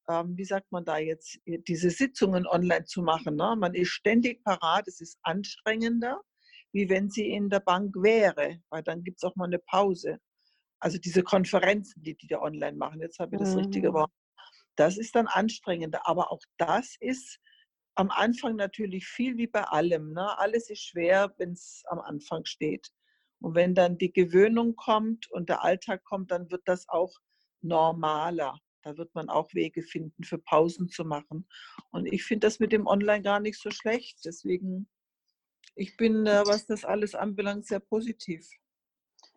ähm, 0.08 0.36
wie 0.36 0.44
sagt 0.44 0.70
man 0.70 0.84
da 0.84 0.98
jetzt, 0.98 1.36
diese 1.46 1.90
Sitzungen 1.90 2.46
online 2.46 2.84
zu 2.84 3.02
machen. 3.02 3.34
Ne? 3.34 3.56
Man 3.58 3.74
ist 3.74 3.88
ständig 3.88 4.44
parat, 4.44 4.86
es 4.86 5.00
ist 5.00 5.18
anstrengender 5.22 6.22
wie 6.76 6.90
wenn 6.90 7.09
sie 7.09 7.30
in 7.30 7.49
der 7.49 7.61
Bank 7.61 7.95
wäre, 7.97 8.61
weil 8.68 8.83
dann 8.83 9.02
gibt 9.02 9.18
es 9.18 9.25
auch 9.25 9.35
mal 9.35 9.47
eine 9.47 9.59
Pause. 9.59 10.18
Also 10.78 10.99
diese 10.99 11.23
Konferenzen, 11.23 12.02
die 12.02 12.14
die 12.14 12.26
da 12.26 12.40
online 12.40 12.76
machen, 12.76 13.00
jetzt 13.00 13.18
habe 13.18 13.35
ich 13.35 13.40
das 13.40 13.54
mhm. 13.54 13.61
richtige 13.61 13.95
Wort. 13.95 14.12
Das 14.76 14.99
ist 14.99 15.14
dann 15.14 15.26
anstrengender, 15.26 16.06
aber 16.06 16.30
auch 16.30 16.42
das 16.59 16.97
ist 17.00 17.40
am 17.95 18.11
Anfang 18.11 18.56
natürlich 18.56 19.06
viel 19.06 19.38
wie 19.38 19.47
bei 19.47 19.62
allem. 19.64 20.12
Ne? 20.12 20.38
Alles 20.38 20.68
ist 20.68 20.83
schwer, 20.83 21.35
wenn 21.38 21.52
es 21.52 21.83
am 21.88 21.99
Anfang 21.99 22.45
steht. 22.45 22.90
Und 23.40 23.54
wenn 23.54 23.75
dann 23.75 23.97
die 23.97 24.12
Gewöhnung 24.12 24.76
kommt 24.76 25.30
und 25.30 25.49
der 25.49 25.62
Alltag 25.62 26.04
kommt, 26.04 26.30
dann 26.30 26.50
wird 26.50 26.62
das 26.66 26.87
auch 26.90 27.14
normaler. 27.62 28.61
Da 28.83 28.99
wird 28.99 29.14
man 29.14 29.30
auch 29.30 29.52
Wege 29.54 29.83
finden, 29.83 30.25
für 30.25 30.38
Pausen 30.38 30.90
zu 30.90 31.04
machen. 31.04 31.49
Und 31.90 32.06
ich 32.06 32.23
finde 32.25 32.47
das 32.47 32.61
mit 32.61 32.71
dem 32.71 32.87
Online 32.87 33.23
gar 33.23 33.40
nicht 33.40 33.59
so 33.59 33.71
schlecht. 33.71 34.18
Deswegen 34.26 34.88
ich 35.75 35.96
bin, 35.96 36.26
äh, 36.26 36.42
was 36.46 36.66
das 36.66 36.85
alles 36.85 37.14
anbelangt, 37.14 37.66
sehr 37.66 37.80
positiv. 37.80 38.49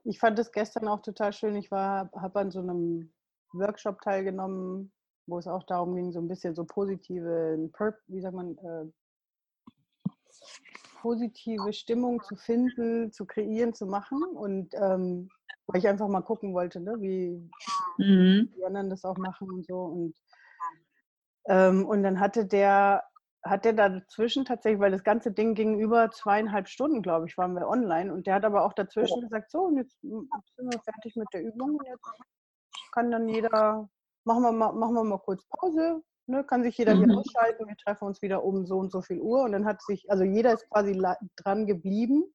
ich 0.03 0.19
fand 0.19 0.39
es 0.39 0.51
gestern 0.51 0.87
auch 0.87 1.01
total 1.01 1.33
schön. 1.33 1.55
Ich 1.55 1.71
war, 1.71 2.09
habe 2.15 2.39
an 2.39 2.51
so 2.51 2.59
einem 2.59 3.11
Workshop 3.53 4.01
teilgenommen, 4.01 4.91
wo 5.27 5.37
es 5.39 5.47
auch 5.47 5.63
darum 5.63 5.95
ging, 5.95 6.11
so 6.11 6.19
ein 6.19 6.27
bisschen 6.27 6.55
so 6.55 6.65
positive, 6.65 7.69
wie 8.07 8.21
sagt 8.21 8.35
man, 8.35 8.57
äh, 8.57 8.85
positive 11.01 11.73
Stimmung 11.73 12.21
zu 12.23 12.35
finden, 12.35 13.11
zu 13.11 13.25
kreieren, 13.25 13.73
zu 13.73 13.85
machen. 13.85 14.23
Und 14.35 14.73
ähm, 14.75 15.29
weil 15.67 15.79
ich 15.79 15.87
einfach 15.87 16.07
mal 16.07 16.21
gucken 16.21 16.53
wollte, 16.53 16.79
ne, 16.79 16.95
wie 16.99 17.49
mhm. 17.97 18.51
die 18.55 18.65
anderen 18.65 18.89
das 18.89 19.05
auch 19.05 19.17
machen 19.17 19.49
und 19.51 19.65
so. 19.65 19.81
Und, 19.81 20.15
ähm, 21.47 21.85
und 21.85 22.03
dann 22.03 22.19
hatte 22.19 22.45
der 22.45 23.03
hat 23.43 23.65
der 23.65 23.73
dazwischen 23.73 24.45
tatsächlich, 24.45 24.81
weil 24.81 24.91
das 24.91 25.03
ganze 25.03 25.31
Ding 25.31 25.55
ging 25.55 25.79
über 25.79 26.11
zweieinhalb 26.11 26.67
Stunden, 26.67 27.01
glaube 27.01 27.27
ich, 27.27 27.37
waren 27.37 27.53
wir 27.53 27.67
online. 27.67 28.13
Und 28.13 28.27
der 28.27 28.35
hat 28.35 28.45
aber 28.45 28.65
auch 28.65 28.73
dazwischen 28.73 29.21
gesagt, 29.21 29.51
so, 29.51 29.61
und 29.61 29.77
jetzt 29.77 29.99
sind 30.01 30.73
wir 30.73 30.79
fertig 30.81 31.15
mit 31.15 31.27
der 31.33 31.43
Übung. 31.43 31.79
Jetzt 31.85 32.91
kann 32.91 33.11
dann 33.11 33.29
jeder, 33.29 33.87
machen 34.25 34.43
wir 34.43 34.51
mal, 34.51 34.73
machen 34.73 34.95
wir 34.95 35.03
mal 35.03 35.19
kurz 35.19 35.45
Pause, 35.57 36.01
ne, 36.27 36.43
kann 36.43 36.63
sich 36.63 36.77
jeder 36.77 36.95
mhm. 36.95 37.05
hier 37.05 37.17
ausschalten, 37.17 37.67
wir 37.67 37.77
treffen 37.77 38.05
uns 38.05 38.21
wieder 38.21 38.43
um 38.43 38.65
so 38.65 38.77
und 38.77 38.91
so 38.91 39.01
viel 39.01 39.19
Uhr. 39.19 39.43
Und 39.43 39.53
dann 39.53 39.65
hat 39.65 39.81
sich, 39.83 40.09
also 40.11 40.23
jeder 40.23 40.53
ist 40.53 40.69
quasi 40.69 41.01
dran 41.37 41.65
geblieben, 41.65 42.25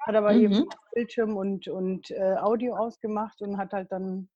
hat 0.00 0.14
aber 0.14 0.32
mhm. 0.32 0.40
eben 0.40 0.68
Bildschirm 0.94 1.36
und, 1.36 1.68
und 1.68 2.10
äh, 2.10 2.36
Audio 2.36 2.76
ausgemacht 2.76 3.42
und 3.42 3.58
hat 3.58 3.72
halt 3.74 3.92
dann, 3.92 4.30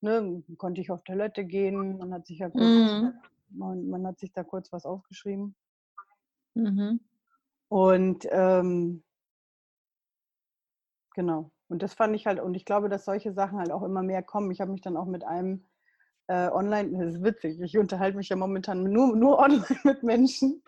ne, 0.00 0.42
konnte 0.58 0.80
ich 0.80 0.90
auf 0.90 1.04
Toilette 1.04 1.44
gehen, 1.44 1.98
man 1.98 2.12
hat 2.12 2.26
sich 2.26 2.40
ja 2.40 2.50
kurz 2.50 2.64
mhm 2.64 3.12
man, 3.54 3.88
man 3.88 4.06
hat 4.06 4.18
sich 4.18 4.32
da 4.32 4.44
kurz 4.44 4.72
was 4.72 4.84
aufgeschrieben. 4.84 5.54
Mhm. 6.54 7.00
Und 7.68 8.26
ähm, 8.30 9.02
genau. 11.14 11.50
Und 11.68 11.82
das 11.82 11.94
fand 11.94 12.14
ich 12.14 12.26
halt, 12.26 12.38
und 12.38 12.54
ich 12.54 12.66
glaube, 12.66 12.88
dass 12.90 13.06
solche 13.06 13.32
Sachen 13.32 13.58
halt 13.58 13.70
auch 13.70 13.82
immer 13.82 14.02
mehr 14.02 14.22
kommen. 14.22 14.50
Ich 14.50 14.60
habe 14.60 14.72
mich 14.72 14.82
dann 14.82 14.96
auch 14.96 15.06
mit 15.06 15.24
einem 15.24 15.66
äh, 16.28 16.48
online, 16.48 16.90
das 16.98 17.14
ist 17.14 17.24
witzig, 17.24 17.60
ich 17.60 17.78
unterhalte 17.78 18.16
mich 18.16 18.28
ja 18.28 18.36
momentan 18.36 18.84
nur, 18.84 19.16
nur 19.16 19.38
online 19.40 19.64
mit 19.84 20.02
Menschen, 20.02 20.62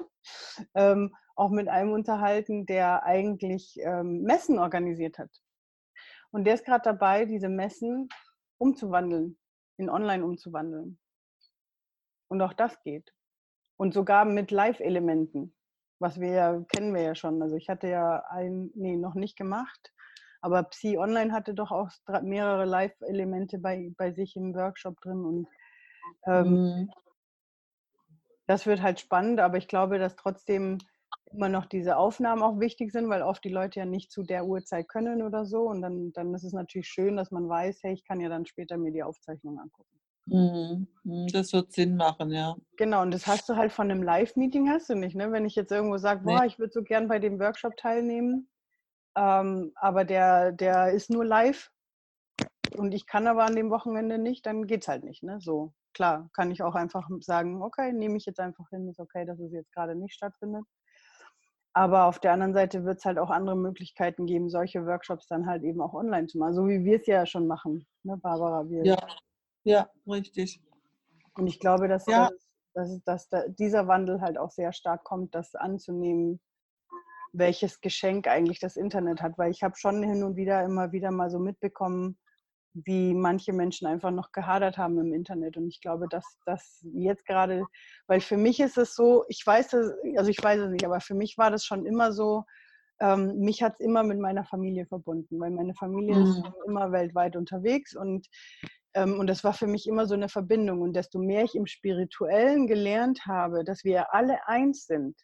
ähm, 0.74 1.14
auch 1.36 1.50
mit 1.50 1.68
einem 1.68 1.92
unterhalten, 1.92 2.64
der 2.66 3.04
eigentlich 3.04 3.76
ähm, 3.80 4.22
Messen 4.22 4.58
organisiert 4.58 5.18
hat. 5.18 5.30
Und 6.30 6.44
der 6.44 6.54
ist 6.54 6.64
gerade 6.64 6.82
dabei, 6.84 7.26
diese 7.26 7.48
Messen 7.48 8.08
umzuwandeln, 8.58 9.38
in 9.76 9.90
online 9.90 10.24
umzuwandeln. 10.24 10.98
Und 12.28 12.40
auch 12.42 12.52
das 12.52 12.80
geht. 12.82 13.12
Und 13.76 13.94
sogar 13.94 14.24
mit 14.24 14.50
Live-Elementen, 14.50 15.54
was 15.98 16.20
wir 16.20 16.30
ja, 16.30 16.60
kennen 16.68 16.94
wir 16.94 17.02
ja 17.02 17.14
schon. 17.14 17.42
Also 17.42 17.56
ich 17.56 17.68
hatte 17.68 17.88
ja 17.88 18.24
ein, 18.28 18.70
nee, 18.74 18.96
noch 18.96 19.14
nicht 19.14 19.36
gemacht, 19.36 19.92
aber 20.40 20.62
Psi 20.64 20.98
Online 20.98 21.32
hatte 21.32 21.54
doch 21.54 21.70
auch 21.70 21.90
mehrere 22.22 22.64
Live-Elemente 22.66 23.58
bei, 23.58 23.92
bei 23.96 24.12
sich 24.12 24.36
im 24.36 24.54
Workshop 24.54 25.00
drin. 25.00 25.24
Und 25.24 25.48
ähm, 26.26 26.52
mhm. 26.52 26.90
das 28.46 28.66
wird 28.66 28.82
halt 28.82 29.00
spannend, 29.00 29.40
aber 29.40 29.56
ich 29.56 29.68
glaube, 29.68 29.98
dass 29.98 30.16
trotzdem 30.16 30.78
immer 31.32 31.48
noch 31.48 31.66
diese 31.66 31.96
Aufnahmen 31.96 32.42
auch 32.42 32.60
wichtig 32.60 32.92
sind, 32.92 33.08
weil 33.08 33.22
oft 33.22 33.42
die 33.44 33.48
Leute 33.48 33.80
ja 33.80 33.86
nicht 33.86 34.12
zu 34.12 34.22
der 34.22 34.44
Uhrzeit 34.44 34.88
können 34.88 35.22
oder 35.22 35.46
so. 35.46 35.62
Und 35.62 35.82
dann, 35.82 36.12
dann 36.12 36.32
ist 36.34 36.44
es 36.44 36.52
natürlich 36.52 36.88
schön, 36.88 37.16
dass 37.16 37.30
man 37.30 37.48
weiß, 37.48 37.80
hey, 37.82 37.94
ich 37.94 38.04
kann 38.04 38.20
ja 38.20 38.28
dann 38.28 38.46
später 38.46 38.76
mir 38.76 38.92
die 38.92 39.02
Aufzeichnung 39.02 39.58
angucken. 39.58 39.98
Mhm, 40.26 40.86
mhm. 41.04 41.26
Das 41.32 41.52
wird 41.52 41.72
Sinn 41.72 41.96
machen, 41.96 42.30
ja. 42.30 42.56
Genau, 42.76 43.02
und 43.02 43.12
das 43.12 43.26
hast 43.26 43.48
du 43.48 43.56
halt 43.56 43.72
von 43.72 43.90
einem 43.90 44.02
Live-Meeting 44.02 44.70
hast 44.70 44.88
du 44.88 44.94
nicht, 44.94 45.14
ne? 45.14 45.30
Wenn 45.32 45.44
ich 45.44 45.54
jetzt 45.54 45.70
irgendwo 45.70 45.98
sage, 45.98 46.22
boah, 46.24 46.40
nee. 46.40 46.46
ich 46.46 46.58
würde 46.58 46.72
so 46.72 46.82
gern 46.82 47.08
bei 47.08 47.18
dem 47.18 47.38
Workshop 47.38 47.76
teilnehmen, 47.76 48.48
ähm, 49.16 49.72
aber 49.76 50.04
der, 50.04 50.52
der 50.52 50.90
ist 50.90 51.10
nur 51.10 51.24
live 51.24 51.70
und 52.76 52.92
ich 52.92 53.06
kann 53.06 53.26
aber 53.26 53.44
an 53.44 53.54
dem 53.54 53.70
Wochenende 53.70 54.18
nicht, 54.18 54.46
dann 54.46 54.66
geht 54.66 54.82
es 54.82 54.88
halt 54.88 55.04
nicht, 55.04 55.22
ne? 55.22 55.38
So, 55.40 55.74
klar, 55.92 56.30
kann 56.32 56.50
ich 56.50 56.62
auch 56.62 56.74
einfach 56.74 57.08
sagen, 57.20 57.62
okay, 57.62 57.92
nehme 57.92 58.16
ich 58.16 58.24
jetzt 58.24 58.40
einfach 58.40 58.68
hin, 58.70 58.88
ist 58.88 59.00
okay, 59.00 59.26
dass 59.26 59.38
es 59.40 59.52
jetzt 59.52 59.72
gerade 59.72 59.94
nicht 59.94 60.14
stattfindet. 60.14 60.64
Aber 61.76 62.04
auf 62.04 62.20
der 62.20 62.32
anderen 62.32 62.54
Seite 62.54 62.84
wird 62.84 62.98
es 62.98 63.04
halt 63.04 63.18
auch 63.18 63.30
andere 63.30 63.56
Möglichkeiten 63.56 64.26
geben, 64.26 64.48
solche 64.48 64.86
Workshops 64.86 65.26
dann 65.26 65.46
halt 65.46 65.64
eben 65.64 65.80
auch 65.80 65.92
online 65.92 66.28
zu 66.28 66.38
machen, 66.38 66.54
so 66.54 66.68
wie 66.68 66.84
wir 66.84 67.00
es 67.00 67.06
ja 67.06 67.26
schon 67.26 67.48
machen, 67.48 67.84
ne, 68.04 68.16
Barbara? 68.16 68.68
Wir 68.68 68.84
ja, 68.84 68.96
ja, 69.64 69.90
richtig. 70.06 70.60
Und 71.36 71.46
ich 71.46 71.58
glaube, 71.58 71.88
dass, 71.88 72.06
ja. 72.06 72.30
das, 72.74 73.02
dass, 73.04 73.28
dass 73.28 73.44
dieser 73.56 73.88
Wandel 73.88 74.20
halt 74.20 74.38
auch 74.38 74.50
sehr 74.50 74.72
stark 74.72 75.04
kommt, 75.04 75.34
das 75.34 75.54
anzunehmen, 75.54 76.40
welches 77.32 77.80
Geschenk 77.80 78.28
eigentlich 78.28 78.60
das 78.60 78.76
Internet 78.76 79.20
hat. 79.20 79.36
Weil 79.36 79.50
ich 79.50 79.62
habe 79.62 79.76
schon 79.76 80.02
hin 80.02 80.22
und 80.22 80.36
wieder 80.36 80.62
immer 80.62 80.92
wieder 80.92 81.10
mal 81.10 81.30
so 81.30 81.38
mitbekommen, 81.38 82.16
wie 82.74 83.14
manche 83.14 83.52
Menschen 83.52 83.86
einfach 83.86 84.10
noch 84.10 84.32
gehadert 84.32 84.78
haben 84.78 84.98
im 84.98 85.12
Internet. 85.12 85.56
Und 85.56 85.68
ich 85.68 85.80
glaube, 85.80 86.08
dass 86.08 86.38
das 86.44 86.84
jetzt 86.92 87.24
gerade, 87.24 87.64
weil 88.06 88.20
für 88.20 88.36
mich 88.36 88.60
ist 88.60 88.76
es 88.78 88.94
so, 88.94 89.24
ich 89.28 89.46
weiß 89.46 89.72
es, 89.74 89.92
also 90.16 90.30
ich 90.30 90.42
weiß 90.42 90.60
es 90.60 90.70
nicht, 90.70 90.84
aber 90.84 91.00
für 91.00 91.14
mich 91.14 91.38
war 91.38 91.50
das 91.50 91.64
schon 91.64 91.86
immer 91.86 92.12
so, 92.12 92.44
ähm, 93.00 93.38
mich 93.38 93.62
hat 93.62 93.74
es 93.74 93.80
immer 93.80 94.02
mit 94.02 94.18
meiner 94.18 94.44
Familie 94.44 94.86
verbunden, 94.86 95.38
weil 95.40 95.50
meine 95.50 95.74
Familie 95.74 96.16
mhm. 96.16 96.22
ist 96.22 96.42
immer 96.66 96.90
weltweit 96.92 97.36
unterwegs 97.36 97.94
und 97.94 98.26
und 98.96 99.26
das 99.26 99.44
war 99.44 99.52
für 99.52 99.66
mich 99.66 99.88
immer 99.88 100.06
so 100.06 100.14
eine 100.14 100.28
Verbindung. 100.28 100.80
Und 100.80 100.94
desto 100.94 101.18
mehr 101.18 101.44
ich 101.44 101.54
im 101.54 101.66
Spirituellen 101.66 102.66
gelernt 102.66 103.26
habe, 103.26 103.64
dass 103.64 103.84
wir 103.84 104.14
alle 104.14 104.46
eins 104.46 104.86
sind, 104.86 105.16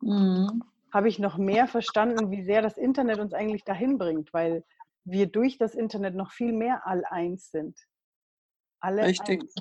mhm. 0.00 0.62
habe 0.92 1.08
ich 1.08 1.18
noch 1.18 1.36
mehr 1.36 1.66
verstanden, 1.66 2.30
wie 2.30 2.44
sehr 2.44 2.62
das 2.62 2.76
Internet 2.76 3.18
uns 3.18 3.34
eigentlich 3.34 3.64
dahin 3.64 3.98
bringt, 3.98 4.32
weil 4.32 4.64
wir 5.04 5.26
durch 5.26 5.58
das 5.58 5.74
Internet 5.74 6.14
noch 6.14 6.32
viel 6.32 6.52
mehr 6.52 6.86
all 6.86 7.04
eins 7.04 7.50
sind. 7.50 7.78
Alle 8.80 9.04
Richtig. 9.04 9.42
eins. 9.42 9.54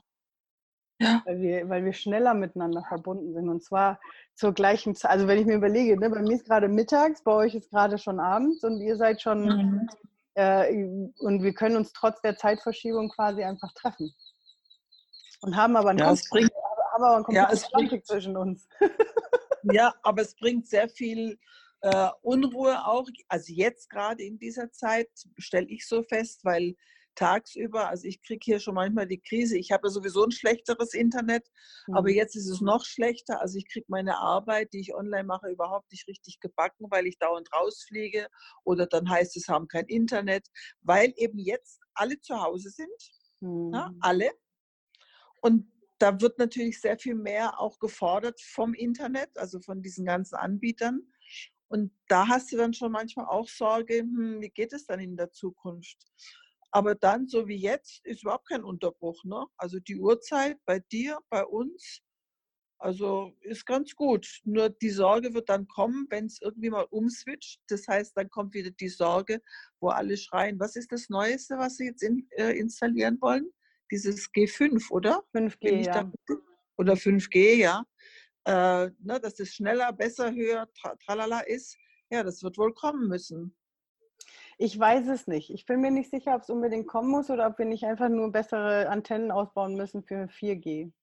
Ja. 1.01 1.21
Weil, 1.25 1.41
wir, 1.41 1.69
weil 1.69 1.85
wir 1.85 1.93
schneller 1.93 2.33
miteinander 2.33 2.83
verbunden 2.83 3.33
sind. 3.33 3.49
Und 3.49 3.63
zwar 3.63 3.99
zur 4.35 4.53
gleichen 4.53 4.95
Zeit. 4.95 5.11
Also 5.11 5.27
wenn 5.27 5.39
ich 5.39 5.45
mir 5.45 5.55
überlege, 5.55 5.99
ne, 5.99 6.09
bei 6.09 6.21
mir 6.21 6.35
ist 6.35 6.45
gerade 6.45 6.69
mittags, 6.69 7.23
bei 7.23 7.31
euch 7.31 7.55
ist 7.55 7.71
gerade 7.71 7.97
schon 7.97 8.19
abends 8.19 8.63
und 8.63 8.79
ihr 8.79 8.95
seid 8.95 9.21
schon 9.21 9.45
mhm. 9.45 9.89
Äh, 10.35 10.73
und 11.19 11.43
wir 11.43 11.53
können 11.53 11.77
uns 11.77 11.93
trotz 11.93 12.21
der 12.21 12.37
Zeitverschiebung 12.37 13.09
quasi 13.09 13.43
einfach 13.43 13.71
treffen. 13.73 14.13
Und 15.41 15.55
haben 15.55 15.75
aber 15.75 15.89
einen 15.89 15.99
ja, 15.99 16.07
Konflikt, 16.07 16.31
bringt, 16.31 16.51
aber 16.93 17.15
einen 17.17 17.35
ja, 17.35 17.51
Konflikt 17.71 18.07
zwischen 18.07 18.37
uns. 18.37 18.67
ja, 19.63 19.93
aber 20.03 20.21
es 20.21 20.35
bringt 20.35 20.67
sehr 20.67 20.89
viel 20.89 21.37
äh, 21.81 22.09
Unruhe 22.21 22.85
auch. 22.85 23.07
Also 23.27 23.53
jetzt 23.53 23.89
gerade 23.89 24.23
in 24.23 24.39
dieser 24.39 24.71
Zeit 24.71 25.09
stelle 25.37 25.67
ich 25.67 25.85
so 25.85 26.03
fest, 26.03 26.43
weil 26.43 26.75
tagsüber, 27.15 27.89
also 27.89 28.07
ich 28.07 28.21
kriege 28.21 28.41
hier 28.43 28.59
schon 28.59 28.75
manchmal 28.75 29.07
die 29.07 29.19
Krise, 29.19 29.57
ich 29.57 29.71
habe 29.71 29.87
ja 29.87 29.91
sowieso 29.91 30.23
ein 30.23 30.31
schlechteres 30.31 30.93
Internet, 30.93 31.47
mhm. 31.87 31.95
aber 31.95 32.09
jetzt 32.09 32.35
ist 32.35 32.49
es 32.49 32.61
noch 32.61 32.85
schlechter. 32.85 33.41
Also 33.41 33.57
ich 33.57 33.67
kriege 33.67 33.85
meine 33.89 34.17
Arbeit, 34.17 34.73
die 34.73 34.79
ich 34.79 34.93
online 34.93 35.23
mache, 35.23 35.49
überhaupt 35.49 35.91
nicht 35.91 36.07
richtig 36.07 36.39
gebacken, 36.39 36.87
weil 36.89 37.07
ich 37.07 37.17
dauernd 37.17 37.49
rausfliege 37.53 38.27
oder 38.63 38.87
dann 38.87 39.09
heißt 39.09 39.37
es, 39.37 39.47
haben 39.47 39.67
kein 39.67 39.85
Internet, 39.85 40.47
weil 40.81 41.13
eben 41.17 41.39
jetzt 41.39 41.79
alle 41.93 42.19
zu 42.19 42.41
Hause 42.41 42.69
sind, 42.69 42.89
ne, 43.39 43.49
mhm. 43.49 43.69
na, 43.71 43.93
alle. 43.99 44.31
Und 45.41 45.71
da 45.99 46.19
wird 46.19 46.37
natürlich 46.39 46.81
sehr 46.81 46.97
viel 46.97 47.15
mehr 47.15 47.59
auch 47.59 47.79
gefordert 47.79 48.41
vom 48.41 48.73
Internet, 48.73 49.37
also 49.37 49.59
von 49.59 49.81
diesen 49.81 50.05
ganzen 50.05 50.35
Anbietern. 50.35 51.01
Und 51.69 51.91
da 52.07 52.27
hast 52.27 52.51
du 52.51 52.57
dann 52.57 52.73
schon 52.73 52.91
manchmal 52.91 53.25
auch 53.25 53.47
Sorge, 53.47 53.99
hm, 53.99 54.41
wie 54.41 54.49
geht 54.49 54.73
es 54.73 54.85
dann 54.85 54.99
in 54.99 55.15
der 55.15 55.31
Zukunft? 55.31 55.97
Aber 56.75 56.95
dann, 56.95 57.27
so 57.27 57.47
wie 57.47 57.57
jetzt, 57.57 58.03
ist 58.03 58.23
überhaupt 58.23 58.49
kein 58.49 58.63
Unterbruch. 58.63 59.23
Ne? 59.25 59.45
Also 59.57 59.79
die 59.79 59.95
Uhrzeit 59.95 60.57
bei 60.65 60.79
dir, 60.79 61.19
bei 61.29 61.45
uns, 61.45 62.01
also 62.79 63.31
ist 63.41 63.67
ganz 63.67 63.93
gut. 63.93 64.41
Nur 64.43 64.69
die 64.69 64.89
Sorge 64.89 65.35
wird 65.35 65.49
dann 65.49 65.67
kommen, 65.67 66.07
wenn 66.09 66.25
es 66.25 66.41
irgendwie 66.41 66.71
mal 66.71 66.87
umswitcht. 66.89 67.61
Das 67.67 67.87
heißt, 67.87 68.17
dann 68.17 68.27
kommt 68.29 68.55
wieder 68.55 68.71
die 68.71 68.89
Sorge, 68.89 69.39
wo 69.79 69.89
alle 69.89 70.17
schreien, 70.17 70.59
was 70.59 70.75
ist 70.75 70.91
das 70.91 71.09
Neueste, 71.09 71.59
was 71.59 71.77
sie 71.77 71.85
jetzt 71.85 72.01
in, 72.01 72.27
äh, 72.31 72.57
installieren 72.57 73.19
wollen? 73.21 73.51
Dieses 73.91 74.31
G5, 74.31 74.89
oder? 74.89 75.23
5G, 75.35 75.85
ja. 75.85 76.11
oder 76.77 76.93
5G, 76.93 77.57
ja. 77.57 77.85
Äh, 78.45 78.89
ne, 78.99 79.19
dass 79.21 79.39
es 79.39 79.53
schneller, 79.53 79.93
besser, 79.93 80.33
höher, 80.33 80.67
tra 80.73 80.95
tralala 80.95 81.41
ist. 81.41 81.77
Ja, 82.09 82.23
das 82.23 82.41
wird 82.41 82.57
wohl 82.57 82.73
kommen 82.73 83.07
müssen. 83.07 83.55
Ich 84.63 84.79
weiß 84.79 85.09
es 85.09 85.27
nicht. 85.27 85.49
Ich 85.49 85.65
bin 85.65 85.81
mir 85.81 85.91
nicht 85.91 86.09
sicher, 86.09 86.35
ob 86.35 86.43
es 86.43 86.49
unbedingt 86.49 86.87
kommen 86.87 87.11
muss 87.11 87.29
oder 87.29 87.47
ob 87.47 87.59
wir 87.59 87.65
nicht 87.65 87.83
einfach 87.83 88.07
nur 88.07 88.31
bessere 88.31 88.87
Antennen 88.87 89.29
ausbauen 89.29 89.75
müssen 89.75 90.03
für 90.03 90.29
4G. 90.29 90.93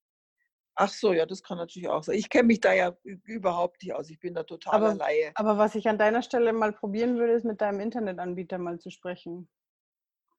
Ach 0.77 0.89
so, 0.89 1.13
ja, 1.13 1.27
das 1.27 1.43
kann 1.43 1.59
natürlich 1.59 1.91
auch 1.91 2.03
sein. 2.03 2.17
Ich 2.17 2.31
kenne 2.31 2.45
mich 2.45 2.61
da 2.61 2.73
ja 2.73 2.97
überhaupt 3.05 3.83
nicht 3.83 3.93
aus. 3.93 4.09
Ich 4.09 4.19
bin 4.19 4.33
da 4.33 4.45
total 4.45 4.73
aber, 4.73 4.95
Laie. 4.95 5.33
Aber 5.35 5.59
was 5.59 5.75
ich 5.75 5.91
an 5.91 5.99
deiner 5.99 6.23
Stelle 6.23 6.55
mal 6.55 6.73
probieren 6.73 7.19
würde, 7.19 7.35
ist 7.35 7.45
mit 7.45 7.61
deinem 7.61 7.81
Internetanbieter 7.81 8.57
mal 8.57 8.79
zu 8.79 8.89
sprechen. 8.89 9.47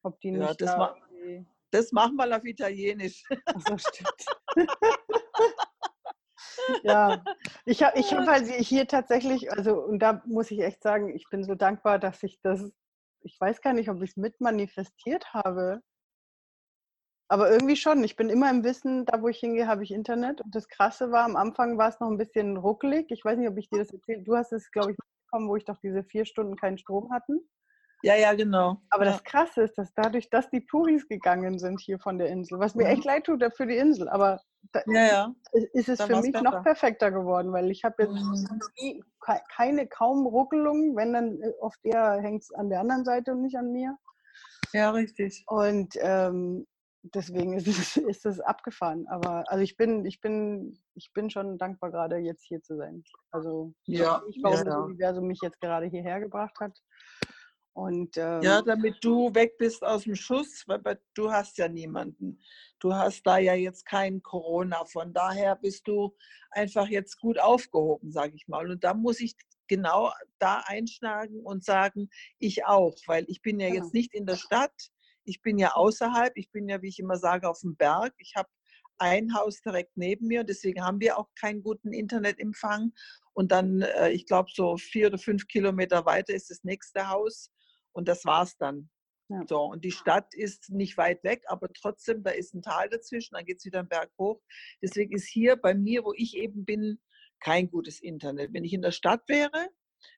Ob 0.01 0.20
die 0.22 0.32
nicht. 0.32 0.42
Ja, 0.42 0.56
das, 0.56 0.72
da 0.72 0.78
ma 0.80 0.96
das 1.70 1.92
machen 1.92 2.16
wir 2.16 2.36
auf 2.36 2.44
Italienisch. 2.44 3.24
Ach 3.46 3.62
so, 3.68 3.78
stimmt. 3.78 4.25
ja, 6.84 7.24
ich 7.66 7.84
habe 7.84 8.00
ich 8.00 8.12
hab 8.12 8.25
halt 8.25 8.48
hier 8.48 8.88
tatsächlich, 8.88 9.51
also 9.51 9.80
und 9.80 10.00
da 10.00 10.24
muss 10.25 10.50
ich 10.50 10.62
echt 10.62 10.82
sagen, 10.82 11.16
ich 11.16 11.30
bin 11.30 11.44
so 11.44 11.54
dankbar, 11.54 12.00
dass 12.00 12.24
ich 12.24 12.40
das 12.42 12.72
ich 13.24 13.40
weiß 13.40 13.62
gar 13.62 13.74
nicht, 13.74 13.90
ob 13.90 14.01
ich 14.01 14.12
es 14.12 14.18
mit 14.18 14.42
manifestiert 14.42 15.34
habe. 15.34 15.82
Aber 17.30 17.50
irgendwie 17.50 17.78
schon. 17.78 18.04
Ich 18.04 18.18
bin 18.18 18.30
immer 18.30 18.50
im 18.50 18.63
Wissen, 18.63 19.06
da 19.06 19.22
wo 19.22 19.30
ich 19.30 19.40
hingehe, 19.40 19.68
habe 19.68 19.84
ich 19.84 19.92
Internet. 19.92 20.42
Und 20.42 20.54
das 20.54 20.68
Krasse 20.68 21.12
war, 21.12 21.24
am 21.24 21.38
Anfang 21.38 21.78
war 21.78 21.88
es 21.88 22.00
noch 22.00 22.10
ein 22.10 22.18
bisschen 22.18 22.58
ruckelig. 22.58 23.10
Ich 23.10 23.24
weiß 23.24 23.38
nicht, 23.38 23.50
ob 23.50 23.58
ich 23.58 23.70
dir 23.70 23.80
das 23.80 23.92
erzählt 23.92 24.28
Du 24.28 24.36
hast 24.36 24.51
es, 24.51 24.70
glaube 24.72 24.92
ich, 24.92 24.98
mitbekommen, 24.98 25.48
wo 25.48 25.56
ich 25.56 25.63
doch 25.63 25.78
diese 25.80 26.04
vier 26.04 26.25
Stunden 26.25 26.58
keinen 26.58 26.78
Strom 26.78 27.12
hatten. 27.12 27.40
Ja, 28.03 28.15
ja, 28.15 28.34
genau. 28.34 28.81
Aber 28.89 29.05
ja. 29.05 29.12
das 29.12 29.24
Krasse 29.24 29.62
ist, 29.62 29.77
dass 29.77 29.93
dadurch, 29.93 30.29
dass 30.29 30.50
die 30.50 30.65
Touris 30.65 31.08
gegangen 31.08 31.60
sind 31.60 31.79
hier 31.79 32.00
von 32.00 32.17
der 32.17 32.27
Insel, 32.27 32.60
was 32.60 32.75
mir 32.75 32.88
echt 32.88 33.05
leid 33.05 33.25
tut 33.25 33.43
für 33.55 33.67
die 33.67 33.77
Insel, 33.77 34.10
aber 34.10 34.41
da 34.72 34.81
ja, 34.88 35.05
ja. 35.05 35.36
ist 35.74 35.89
es 35.89 36.01
für 36.01 36.22
mich 36.22 36.31
besser. 36.31 36.43
noch 36.43 36.63
perfekter 36.63 37.12
geworden, 37.12 37.51
weil 37.51 37.70
ich 37.72 37.84
habe 37.84 38.03
jetzt 38.03 38.13
mhm. 38.13 39.03
keine, 39.55 39.88
kaum 39.88 40.25
Ruckelungen, 40.25 40.96
wenn 40.96 41.13
dann 41.13 41.41
äh, 41.41 41.51
oft 41.60 41.79
eher 41.84 42.20
hängt 42.22 42.43
es 42.43 42.53
an 42.53 42.70
der 42.70 42.79
anderen 42.79 43.03
Seite 43.03 43.31
und 43.31 43.41
nicht 43.41 43.58
an 43.58 43.72
mir. 43.72 43.98
Ja, 44.74 44.91
richtig. 44.91 45.43
Und 45.48 45.96
ähm, 46.00 46.65
deswegen 47.03 47.53
ist 47.53 47.67
es, 47.67 47.98
ist 47.98 48.25
es 48.25 48.39
abgefahren. 48.39 49.08
Aber 49.08 49.43
also 49.48 49.63
ich 49.63 49.75
bin, 49.77 50.05
ich 50.05 50.22
bin, 50.22 50.77
ich 50.96 51.12
bin 51.13 51.29
schon 51.29 51.58
dankbar, 51.58 51.91
gerade 51.91 52.17
jetzt 52.17 52.46
hier 52.46 52.62
zu 52.62 52.77
sein. 52.77 53.03
Also 53.31 53.74
ja, 53.86 54.22
ich, 54.29 54.39
warum 54.41 54.58
ja, 54.58 54.63
das 54.63 54.75
Universum 54.75 55.27
mich 55.27 55.39
jetzt 55.41 55.60
gerade 55.60 55.88
hierher 55.88 56.20
gebracht 56.20 56.60
hat. 56.60 56.77
Und, 57.74 58.18
ähm, 58.18 58.42
ja, 58.42 58.62
damit 58.62 58.98
du 59.01 59.34
weg 59.34 59.58
bist 59.58 59.84
aus 59.84 60.04
dem 60.04 60.16
Schuss, 60.16 60.66
weil 60.68 61.00
du 61.13 61.32
hast 61.32 61.58
ja 61.58 61.70
niemanden. 61.70 62.42
Du 62.80 62.94
hast 62.94 63.25
da 63.25 63.38
ja 63.38 63.54
jetzt 63.54 63.86
kein 63.86 64.22
Corona. 64.22 64.84
Von 64.86 65.13
daher 65.13 65.56
bist 65.56 65.88
du 65.88 66.16
einfach 66.50 66.88
jetzt 66.88 67.20
gut 67.20 67.40
aufgehoben, 67.40 68.12
sage 68.12 68.36
ich 68.36 68.48
mal. 68.48 68.70
Und 68.70 68.84
da 68.84 68.94
muss 68.94 69.22
ich 69.22 69.36
genau 69.68 70.12
da 70.38 70.63
einschlagen 70.66 71.40
und 71.40 71.63
sagen, 71.63 72.10
ich 72.40 72.66
auch, 72.66 72.96
weil 73.08 73.24
ich 73.30 73.42
bin 73.42 73.60
ja 73.60 73.70
genau. 73.70 73.84
jetzt 73.84 73.94
nicht 73.94 74.13
in 74.13 74.25
der 74.25 74.36
Stadt, 74.36 74.92
ich 75.24 75.42
bin 75.42 75.58
ja 75.58 75.74
außerhalb, 75.74 76.36
ich 76.36 76.51
bin 76.51 76.68
ja, 76.68 76.82
wie 76.82 76.90
ich 76.90 77.00
immer 77.00 77.16
sage, 77.16 77.48
auf 77.48 77.62
dem 77.62 77.78
Berg. 77.78 78.13
Ich 78.18 78.34
habe 78.36 78.50
ein 78.98 79.34
Haus 79.34 79.62
direkt 79.62 79.96
neben 79.96 80.28
mir, 80.28 80.44
deswegen 80.44 80.84
haben 80.84 81.00
wir 81.00 81.18
auch 81.18 81.30
keinen 81.40 81.63
guten 81.63 81.94
Internetempfang. 81.94 82.92
Und 83.34 83.51
dann, 83.51 83.82
äh, 83.82 84.12
ich 84.12 84.25
glaube, 84.25 84.50
so 84.54 84.78
vier 84.78 85.08
oder 85.08 85.18
fünf 85.18 85.48
Kilometer 85.48 86.06
weiter 86.06 86.34
ist 86.34 86.50
das 86.50 86.63
nächste 86.63 87.08
Haus. 87.08 87.50
Und 87.94 88.08
das 88.08 88.26
war's 88.26 88.58
dann. 88.58 88.90
Ja. 89.30 89.46
So, 89.48 89.62
und 89.62 89.86
die 89.86 89.92
Stadt 89.92 90.34
ist 90.34 90.70
nicht 90.72 90.98
weit 90.98 91.24
weg, 91.24 91.44
aber 91.48 91.70
trotzdem, 91.74 92.22
da 92.24 92.32
ist 92.32 92.54
ein 92.54 92.62
Tal 92.62 92.90
dazwischen, 92.90 93.36
dann 93.36 93.46
geht 93.46 93.60
es 93.60 93.66
wieder 93.66 93.80
einen 93.80 93.88
Berg 93.88 94.12
hoch. 94.20 94.42
Deswegen 94.82 95.14
ist 95.14 95.28
hier 95.28 95.56
bei 95.56 95.74
mir, 95.74 96.04
wo 96.04 96.14
ich 96.14 96.36
eben 96.36 96.66
bin, 96.66 97.00
kein 97.40 97.70
gutes 97.70 98.02
Internet. 98.02 98.54
Wenn 98.54 98.66
ich 98.66 98.74
in 98.74 98.82
der 98.82 98.92
Stadt 98.92 99.24
wäre, 99.28 99.70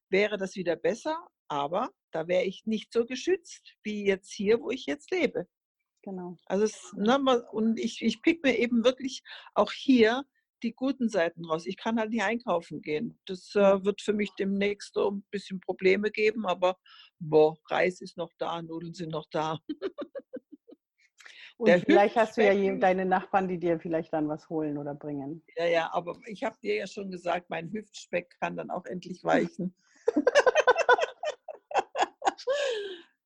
wäre 0.09 0.37
das 0.37 0.55
wieder 0.55 0.75
besser, 0.75 1.27
aber 1.47 1.91
da 2.11 2.27
wäre 2.27 2.43
ich 2.43 2.65
nicht 2.65 2.91
so 2.91 3.05
geschützt 3.05 3.75
wie 3.83 4.05
jetzt 4.05 4.31
hier, 4.31 4.59
wo 4.59 4.71
ich 4.71 4.85
jetzt 4.85 5.11
lebe. 5.11 5.47
Genau. 6.03 6.37
Also 6.45 6.65
es, 6.65 6.93
ne, 6.95 7.17
und 7.51 7.79
ich, 7.79 8.01
ich 8.01 8.21
pick 8.21 8.43
mir 8.43 8.57
eben 8.57 8.83
wirklich 8.83 9.23
auch 9.53 9.71
hier 9.71 10.25
die 10.63 10.73
guten 10.73 11.09
Seiten 11.09 11.45
raus. 11.45 11.65
Ich 11.65 11.77
kann 11.77 11.99
halt 11.99 12.09
nicht 12.09 12.23
einkaufen 12.23 12.81
gehen. 12.81 13.19
Das 13.25 13.53
äh, 13.55 13.83
wird 13.83 14.01
für 14.01 14.13
mich 14.13 14.31
demnächst 14.39 14.93
so 14.93 15.11
ein 15.11 15.23
bisschen 15.29 15.59
Probleme 15.59 16.09
geben, 16.09 16.45
aber 16.45 16.77
boah, 17.19 17.57
Reis 17.69 18.01
ist 18.01 18.17
noch 18.17 18.31
da, 18.37 18.61
Nudeln 18.61 18.93
sind 18.93 19.11
noch 19.11 19.27
da. 19.29 19.59
Und 21.57 21.67
Der 21.67 21.79
vielleicht 21.79 22.15
hast 22.15 22.35
du 22.35 22.43
ja 22.43 22.75
deine 22.77 23.05
Nachbarn, 23.05 23.47
die 23.47 23.59
dir 23.59 23.79
vielleicht 23.79 24.11
dann 24.11 24.27
was 24.27 24.49
holen 24.49 24.77
oder 24.77 24.95
bringen. 24.95 25.43
Ja, 25.55 25.65
ja, 25.65 25.93
aber 25.93 26.19
ich 26.25 26.43
habe 26.43 26.57
dir 26.63 26.75
ja 26.75 26.87
schon 26.87 27.11
gesagt, 27.11 27.49
mein 27.49 27.71
Hüftspeck 27.71 28.35
kann 28.39 28.57
dann 28.57 28.71
auch 28.71 28.85
endlich 28.85 29.23
weichen. 29.23 29.75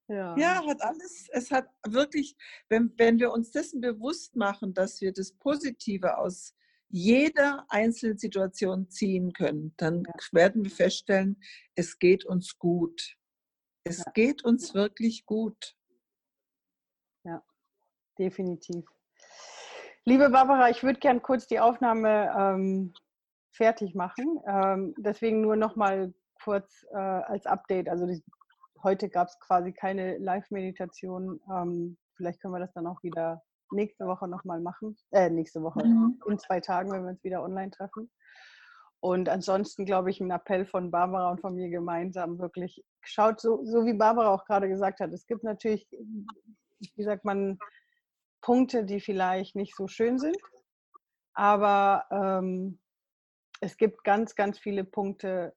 Ja. 0.09 0.35
ja. 0.37 0.65
hat 0.67 0.81
alles, 0.81 1.29
es 1.31 1.51
hat 1.51 1.69
wirklich, 1.87 2.35
wenn, 2.69 2.93
wenn 2.97 3.17
wir 3.17 3.31
uns 3.31 3.51
dessen 3.51 3.79
bewusst 3.79 4.35
machen, 4.35 4.73
dass 4.73 4.99
wir 4.99 5.13
das 5.13 5.31
Positive 5.31 6.17
aus 6.17 6.53
jeder 6.89 7.65
einzelnen 7.69 8.17
Situation 8.17 8.89
ziehen 8.89 9.33
können, 9.33 9.73
dann 9.77 10.03
ja. 10.03 10.13
werden 10.31 10.63
wir 10.63 10.71
feststellen, 10.71 11.41
es 11.75 11.99
geht 11.99 12.25
uns 12.25 12.57
gut. 12.57 13.17
Es 13.83 13.99
ja. 13.99 14.11
geht 14.13 14.43
uns 14.43 14.73
wirklich 14.73 15.25
gut. 15.25 15.75
Ja, 17.23 17.43
definitiv. 18.17 18.85
Liebe 20.05 20.29
Barbara, 20.29 20.69
ich 20.69 20.83
würde 20.83 20.99
gern 20.99 21.21
kurz 21.21 21.47
die 21.47 21.59
Aufnahme 21.59 22.33
ähm, 22.37 22.93
fertig 23.51 23.93
machen. 23.93 24.39
Ähm, 24.47 24.93
deswegen 24.97 25.41
nur 25.41 25.57
noch 25.57 25.75
mal 25.75 26.13
kurz 26.41 26.85
äh, 26.91 26.97
als 26.97 27.45
Update. 27.45 27.89
Also 27.89 28.05
die, 28.05 28.23
heute 28.83 29.09
gab 29.09 29.27
es 29.27 29.37
quasi 29.39 29.73
keine 29.73 30.17
Live-Meditation. 30.19 31.41
Ähm, 31.51 31.97
vielleicht 32.15 32.41
können 32.41 32.53
wir 32.53 32.59
das 32.59 32.73
dann 32.73 32.87
auch 32.87 33.03
wieder 33.03 33.43
nächste 33.71 34.05
Woche 34.05 34.27
nochmal 34.27 34.59
machen. 34.59 34.97
Äh, 35.11 35.29
nächste 35.29 35.61
Woche, 35.61 35.85
mhm. 35.85 36.19
in 36.27 36.39
zwei 36.39 36.59
Tagen, 36.59 36.91
wenn 36.91 37.03
wir 37.03 37.09
uns 37.09 37.23
wieder 37.23 37.43
online 37.43 37.71
treffen. 37.71 38.09
Und 38.99 39.29
ansonsten 39.29 39.85
glaube 39.85 40.09
ich, 40.09 40.19
ein 40.19 40.31
Appell 40.31 40.65
von 40.65 40.91
Barbara 40.91 41.31
und 41.31 41.41
von 41.41 41.55
mir 41.55 41.69
gemeinsam 41.69 42.39
wirklich 42.39 42.83
schaut, 43.01 43.39
so, 43.39 43.63
so 43.63 43.85
wie 43.85 43.93
Barbara 43.93 44.33
auch 44.33 44.45
gerade 44.45 44.67
gesagt 44.67 44.99
hat, 44.99 45.11
es 45.13 45.27
gibt 45.27 45.43
natürlich, 45.43 45.87
wie 46.95 47.03
sagt 47.03 47.23
man, 47.23 47.59
Punkte, 48.41 48.85
die 48.85 48.99
vielleicht 48.99 49.55
nicht 49.55 49.75
so 49.75 49.87
schön 49.87 50.19
sind, 50.19 50.37
aber 51.33 52.05
ähm, 52.11 52.79
es 53.61 53.77
gibt 53.77 54.03
ganz, 54.03 54.35
ganz 54.35 54.59
viele 54.59 54.83
Punkte, 54.83 55.53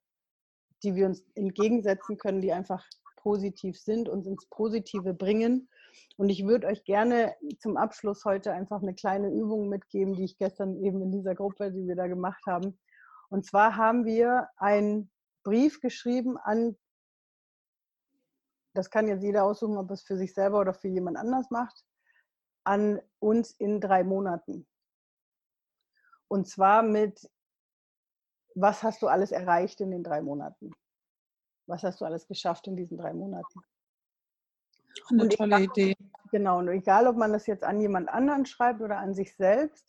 die 0.83 0.95
wir 0.95 1.07
uns 1.07 1.25
entgegensetzen 1.35 2.19
können, 2.19 2.41
die 2.41 2.53
einfach 2.53 2.85
positiv 3.17 3.79
sind, 3.79 4.09
uns 4.09 4.27
ins 4.27 4.47
Positive 4.47 5.13
bringen. 5.15 5.69
Und 6.17 6.29
ich 6.29 6.47
würde 6.47 6.67
euch 6.67 6.85
gerne 6.85 7.35
zum 7.59 7.77
Abschluss 7.77 8.25
heute 8.25 8.53
einfach 8.53 8.83
eine 8.83 8.95
kleine 8.95 9.29
Übung 9.29 9.69
mitgeben, 9.69 10.15
die 10.15 10.25
ich 10.25 10.39
gestern 10.39 10.77
eben 10.83 11.03
in 11.03 11.13
dieser 11.13 11.35
Gruppe, 11.35 11.73
die 11.73 11.87
wir 11.87 11.97
da 11.97 12.07
gemacht 12.07 12.45
haben. 12.47 12.79
Und 13.29 13.47
zwar 13.47 13.77
haben 13.77 14.05
wir 14.05 14.49
einen 14.57 15.11
Brief 15.45 15.81
geschrieben 15.81 16.37
an, 16.39 16.77
das 18.75 18.91
kann 18.91 19.09
jetzt 19.09 19.23
jeder 19.23 19.45
aussuchen, 19.45 19.79
ob 19.79 19.91
es 19.91 20.03
für 20.03 20.17
sich 20.17 20.33
selber 20.35 20.61
oder 20.61 20.75
für 20.75 20.89
jemand 20.89 21.17
anders 21.17 21.51
macht, 21.51 21.85
an 22.65 23.01
uns 23.19 23.53
in 23.53 23.81
drei 23.81 24.05
Monaten. 24.05 24.67
Und 26.29 26.47
zwar 26.49 26.83
mit, 26.83 27.29
was 28.55 28.83
hast 28.83 29.03
du 29.03 29.09
alles 29.09 29.33
erreicht 29.33 29.81
in 29.81 29.91
den 29.91 30.05
drei 30.05 30.23
Monaten? 30.23 30.73
Was 31.67 31.83
hast 31.83 32.01
du 32.01 32.05
alles 32.05 32.27
geschafft 32.27 32.67
in 32.67 32.77
diesen 32.77 32.99
drei 32.99 33.13
Monaten? 33.13 33.61
Eine 35.11 35.23
und 35.23 35.33
tolle 35.33 35.57
egal, 35.57 35.63
Idee. 35.65 35.97
Genau, 36.31 36.59
und 36.59 36.69
egal, 36.69 37.07
ob 37.07 37.17
man 37.17 37.33
das 37.33 37.47
jetzt 37.47 37.65
an 37.65 37.81
jemand 37.81 38.09
anderen 38.09 38.47
schreibt 38.47 38.81
oder 38.81 38.99
an 38.99 39.15
sich 39.15 39.35
selbst, 39.37 39.87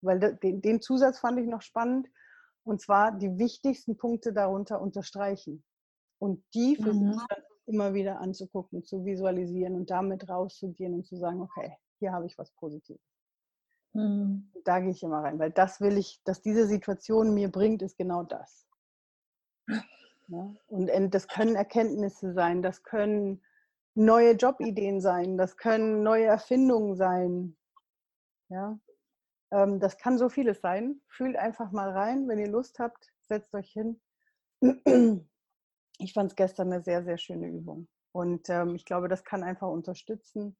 weil 0.00 0.18
den, 0.36 0.60
den 0.60 0.80
Zusatz 0.80 1.18
fand 1.18 1.38
ich 1.38 1.46
noch 1.46 1.62
spannend, 1.62 2.08
und 2.64 2.80
zwar 2.80 3.12
die 3.12 3.38
wichtigsten 3.38 3.96
Punkte 3.96 4.32
darunter 4.32 4.80
unterstreichen 4.80 5.62
und 6.18 6.42
die 6.54 6.76
für 6.76 6.94
mhm. 6.94 7.12
sich 7.12 7.22
immer 7.66 7.94
wieder 7.94 8.20
anzugucken, 8.20 8.84
zu 8.84 9.04
visualisieren 9.04 9.74
und 9.74 9.90
damit 9.90 10.28
rauszugehen 10.28 10.94
und 10.94 11.06
zu 11.06 11.16
sagen, 11.16 11.42
okay, 11.42 11.76
hier 11.98 12.12
habe 12.12 12.26
ich 12.26 12.38
was 12.38 12.50
Positives. 12.52 13.02
Mhm. 13.92 14.50
Da 14.64 14.80
gehe 14.80 14.90
ich 14.90 15.02
immer 15.02 15.22
rein, 15.22 15.38
weil 15.38 15.50
das 15.50 15.80
will 15.80 15.96
ich, 15.98 16.20
dass 16.24 16.42
diese 16.42 16.66
Situation 16.66 17.34
mir 17.34 17.50
bringt, 17.50 17.82
ist 17.82 17.96
genau 17.96 18.22
das. 18.22 18.66
Ja? 20.28 20.54
Und 20.68 21.14
das 21.14 21.28
können 21.28 21.54
Erkenntnisse 21.54 22.32
sein, 22.32 22.62
das 22.62 22.82
können 22.82 23.42
neue 23.94 24.32
Jobideen 24.32 25.00
sein, 25.00 25.36
das 25.36 25.56
können 25.56 26.02
neue 26.02 26.26
Erfindungen 26.26 26.96
sein. 26.96 27.56
Ja? 28.48 28.78
Ähm, 29.52 29.80
das 29.80 29.98
kann 29.98 30.18
so 30.18 30.28
vieles 30.28 30.60
sein. 30.60 31.00
Fühlt 31.08 31.36
einfach 31.36 31.70
mal 31.72 31.90
rein, 31.90 32.28
wenn 32.28 32.38
ihr 32.38 32.50
Lust 32.50 32.78
habt, 32.78 33.12
setzt 33.22 33.54
euch 33.54 33.70
hin. 33.72 34.00
Ich 35.98 36.12
fand 36.12 36.32
es 36.32 36.36
gestern 36.36 36.72
eine 36.72 36.82
sehr, 36.82 37.04
sehr 37.04 37.18
schöne 37.18 37.48
Übung. 37.48 37.86
Und 38.12 38.48
ähm, 38.48 38.74
ich 38.74 38.84
glaube, 38.84 39.08
das 39.08 39.24
kann 39.24 39.44
einfach 39.44 39.68
unterstützen, 39.68 40.56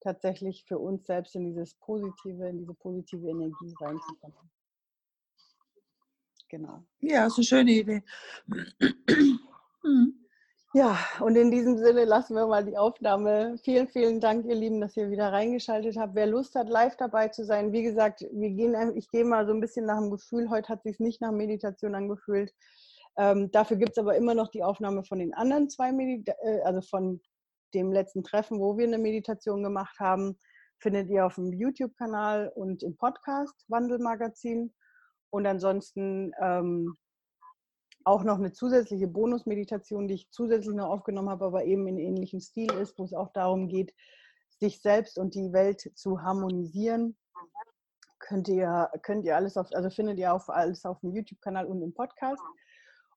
tatsächlich 0.00 0.64
für 0.66 0.78
uns 0.78 1.06
selbst 1.06 1.34
in 1.34 1.44
dieses 1.44 1.74
Positive, 1.76 2.48
in 2.48 2.58
diese 2.58 2.74
positive 2.74 3.26
Energie 3.26 3.74
reinzukommen. 3.80 4.50
Genau. 6.48 6.84
Ja, 7.00 7.26
ist 7.26 7.38
eine 7.38 7.44
schöne 7.44 7.72
Idee. 7.72 8.02
Ja, 10.76 10.98
und 11.20 11.36
in 11.36 11.50
diesem 11.50 11.78
Sinne 11.78 12.04
lassen 12.04 12.34
wir 12.34 12.46
mal 12.46 12.62
die 12.62 12.76
Aufnahme. 12.76 13.56
Vielen, 13.64 13.88
vielen 13.88 14.20
Dank, 14.20 14.44
ihr 14.44 14.54
Lieben, 14.54 14.78
dass 14.78 14.94
ihr 14.94 15.10
wieder 15.10 15.32
reingeschaltet 15.32 15.96
habt. 15.96 16.14
Wer 16.14 16.26
Lust 16.26 16.54
hat, 16.54 16.68
live 16.68 16.98
dabei 16.98 17.28
zu 17.28 17.46
sein, 17.46 17.72
wie 17.72 17.82
gesagt, 17.82 18.20
wir 18.30 18.50
gehen, 18.50 18.94
ich 18.94 19.08
gehe 19.08 19.24
mal 19.24 19.46
so 19.46 19.54
ein 19.54 19.60
bisschen 19.62 19.86
nach 19.86 19.98
dem 19.98 20.10
Gefühl. 20.10 20.50
Heute 20.50 20.68
hat 20.68 20.82
sich 20.82 21.00
nicht 21.00 21.22
nach 21.22 21.32
Meditation 21.32 21.94
angefühlt. 21.94 22.52
Ähm, 23.16 23.50
dafür 23.52 23.78
gibt 23.78 23.92
es 23.92 23.98
aber 23.98 24.16
immer 24.16 24.34
noch 24.34 24.48
die 24.48 24.62
Aufnahme 24.62 25.02
von 25.02 25.18
den 25.18 25.32
anderen 25.32 25.70
zwei, 25.70 25.92
Medita 25.92 26.34
äh, 26.42 26.60
also 26.60 26.82
von 26.82 27.22
dem 27.72 27.90
letzten 27.90 28.22
Treffen, 28.22 28.60
wo 28.60 28.76
wir 28.76 28.86
eine 28.86 28.98
Meditation 28.98 29.62
gemacht 29.62 29.98
haben, 29.98 30.38
findet 30.78 31.08
ihr 31.08 31.24
auf 31.24 31.36
dem 31.36 31.54
YouTube-Kanal 31.54 32.52
und 32.54 32.82
im 32.82 32.98
Podcast 32.98 33.64
Wandelmagazin. 33.68 34.74
Und 35.30 35.46
ansonsten 35.46 36.32
ähm, 36.38 36.98
auch 38.06 38.22
noch 38.22 38.38
eine 38.38 38.52
zusätzliche 38.52 39.08
Bonusmeditation, 39.08 40.06
die 40.06 40.14
ich 40.14 40.30
zusätzlich 40.30 40.76
noch 40.76 40.90
aufgenommen 40.90 41.28
habe, 41.28 41.44
aber 41.44 41.64
eben 41.64 41.88
in 41.88 41.98
ähnlichem 41.98 42.38
Stil 42.40 42.70
ist, 42.74 42.96
wo 42.98 43.04
es 43.04 43.12
auch 43.12 43.32
darum 43.32 43.66
geht, 43.68 43.92
sich 44.60 44.80
selbst 44.80 45.18
und 45.18 45.34
die 45.34 45.52
Welt 45.52 45.90
zu 45.96 46.22
harmonisieren. 46.22 47.16
Könnt 48.20 48.46
ihr, 48.46 48.88
könnt 49.02 49.24
ihr 49.24 49.34
alles 49.34 49.56
auf, 49.56 49.66
also 49.72 49.90
findet 49.90 50.18
ihr 50.20 50.32
auf 50.32 50.48
alles 50.48 50.84
auf 50.84 51.00
dem 51.00 51.14
YouTube-Kanal 51.14 51.66
und 51.66 51.82
im 51.82 51.92
Podcast. 51.92 52.42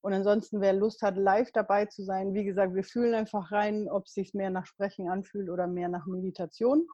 Und 0.02 0.13
ansonsten, 0.13 0.60
wer 0.60 0.73
Lust 0.73 1.04
hat, 1.04 1.17
live 1.17 1.52
dabei 1.52 1.86
zu 1.86 2.04
sein, 2.04 2.34
wie 2.34 2.43
gesagt, 2.43 2.73
wir 2.73 2.84
fühlen 2.84 3.13
einfach 3.13 3.52
rein, 3.52 3.88
ob 3.89 4.08
es 4.08 4.13
sich 4.13 4.34
mehr 4.34 4.49
nach 4.49 4.65
Sprechen 4.65 5.08
anfühlt 5.08 5.52
oder 5.52 5.67
mehr 5.67 5.89
nach 5.89 6.08
Meditation. 6.08 6.88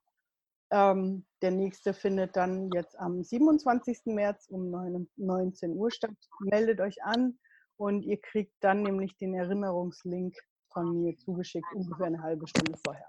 Ähm, 0.69 1.25
der 1.41 1.51
nächste 1.51 1.93
findet 1.93 2.35
dann 2.35 2.69
jetzt 2.73 2.99
am 2.99 3.23
27. 3.23 4.07
März 4.07 4.47
um 4.49 5.07
19 5.15 5.77
Uhr 5.77 5.91
statt. 5.91 6.15
Meldet 6.41 6.81
euch 6.81 7.01
an 7.01 7.37
und 7.77 8.03
ihr 8.03 8.19
kriegt 8.19 8.53
dann 8.61 8.83
nämlich 8.83 9.17
den 9.17 9.33
Erinnerungslink 9.33 10.35
von 10.71 11.01
mir 11.01 11.15
zugeschickt, 11.17 11.67
ungefähr 11.73 12.07
eine 12.07 12.21
halbe 12.21 12.47
Stunde 12.47 12.77
vorher. 12.83 13.07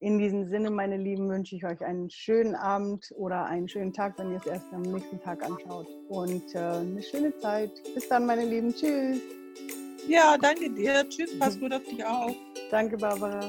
In 0.00 0.18
diesem 0.18 0.48
Sinne, 0.48 0.70
meine 0.70 0.96
Lieben, 0.96 1.28
wünsche 1.28 1.56
ich 1.56 1.64
euch 1.64 1.84
einen 1.84 2.08
schönen 2.08 2.54
Abend 2.54 3.12
oder 3.16 3.46
einen 3.46 3.68
schönen 3.68 3.92
Tag, 3.92 4.16
wenn 4.18 4.30
ihr 4.30 4.38
es 4.38 4.46
erst 4.46 4.72
am 4.72 4.82
nächsten 4.82 5.20
Tag 5.20 5.42
anschaut. 5.44 5.88
Und 6.08 6.54
äh, 6.54 6.58
eine 6.58 7.02
schöne 7.02 7.36
Zeit. 7.38 7.72
Bis 7.94 8.08
dann, 8.08 8.24
meine 8.24 8.44
Lieben. 8.44 8.72
Tschüss. 8.72 9.20
Ja, 10.06 10.38
danke 10.38 10.70
dir. 10.70 11.04
Tschüss. 11.08 11.36
Pass 11.38 11.58
gut 11.60 11.72
auf 11.72 11.82
dich 11.82 12.04
auf. 12.04 12.34
Danke, 12.70 12.96
Barbara. 12.96 13.40